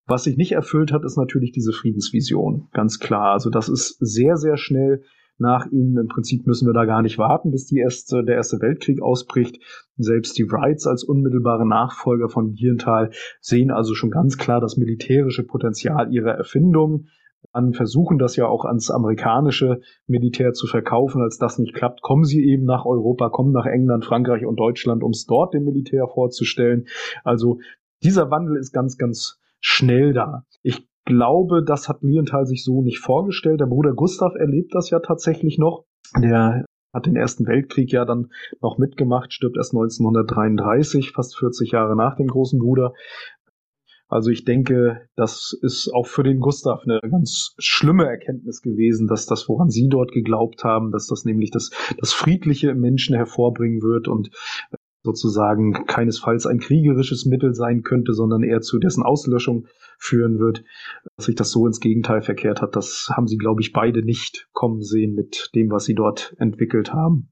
[0.06, 2.68] Was sich nicht erfüllt hat, ist natürlich diese Friedensvision.
[2.72, 3.32] Ganz klar.
[3.32, 5.02] Also das ist sehr, sehr schnell
[5.38, 5.98] nach ihm.
[5.98, 9.60] Im Prinzip müssen wir da gar nicht warten, bis die erste, der Erste Weltkrieg ausbricht.
[9.96, 13.10] Selbst die Wrights als unmittelbare Nachfolger von Lienthal
[13.40, 17.06] sehen also schon ganz klar das militärische Potenzial ihrer Erfindung
[17.52, 21.22] an, versuchen das ja auch ans amerikanische Militär zu verkaufen.
[21.22, 25.02] Als das nicht klappt, kommen sie eben nach Europa, kommen nach England, Frankreich und Deutschland,
[25.02, 26.86] um es dort dem Militär vorzustellen.
[27.24, 27.58] Also
[28.02, 30.44] dieser Wandel ist ganz, ganz schnell da.
[30.62, 33.60] Ich glaube, das hat Lienthal sich so nicht vorgestellt.
[33.60, 35.84] Der Bruder Gustav erlebt das ja tatsächlich noch.
[36.22, 36.64] Der
[36.94, 38.30] hat den Ersten Weltkrieg ja dann
[38.62, 42.92] noch mitgemacht, stirbt erst 1933, fast 40 Jahre nach dem großen Bruder.
[44.08, 49.26] Also ich denke, das ist auch für den Gustav eine ganz schlimme Erkenntnis gewesen, dass
[49.26, 53.82] das, woran Sie dort geglaubt haben, dass das nämlich das, das Friedliche im Menschen hervorbringen
[53.82, 54.30] wird und
[55.06, 59.66] sozusagen keinesfalls ein kriegerisches Mittel sein könnte, sondern eher zu dessen Auslöschung
[59.98, 60.64] führen wird,
[61.16, 62.76] dass sich das so ins Gegenteil verkehrt hat.
[62.76, 66.92] Das haben sie, glaube ich, beide nicht kommen sehen mit dem, was sie dort entwickelt
[66.92, 67.28] haben.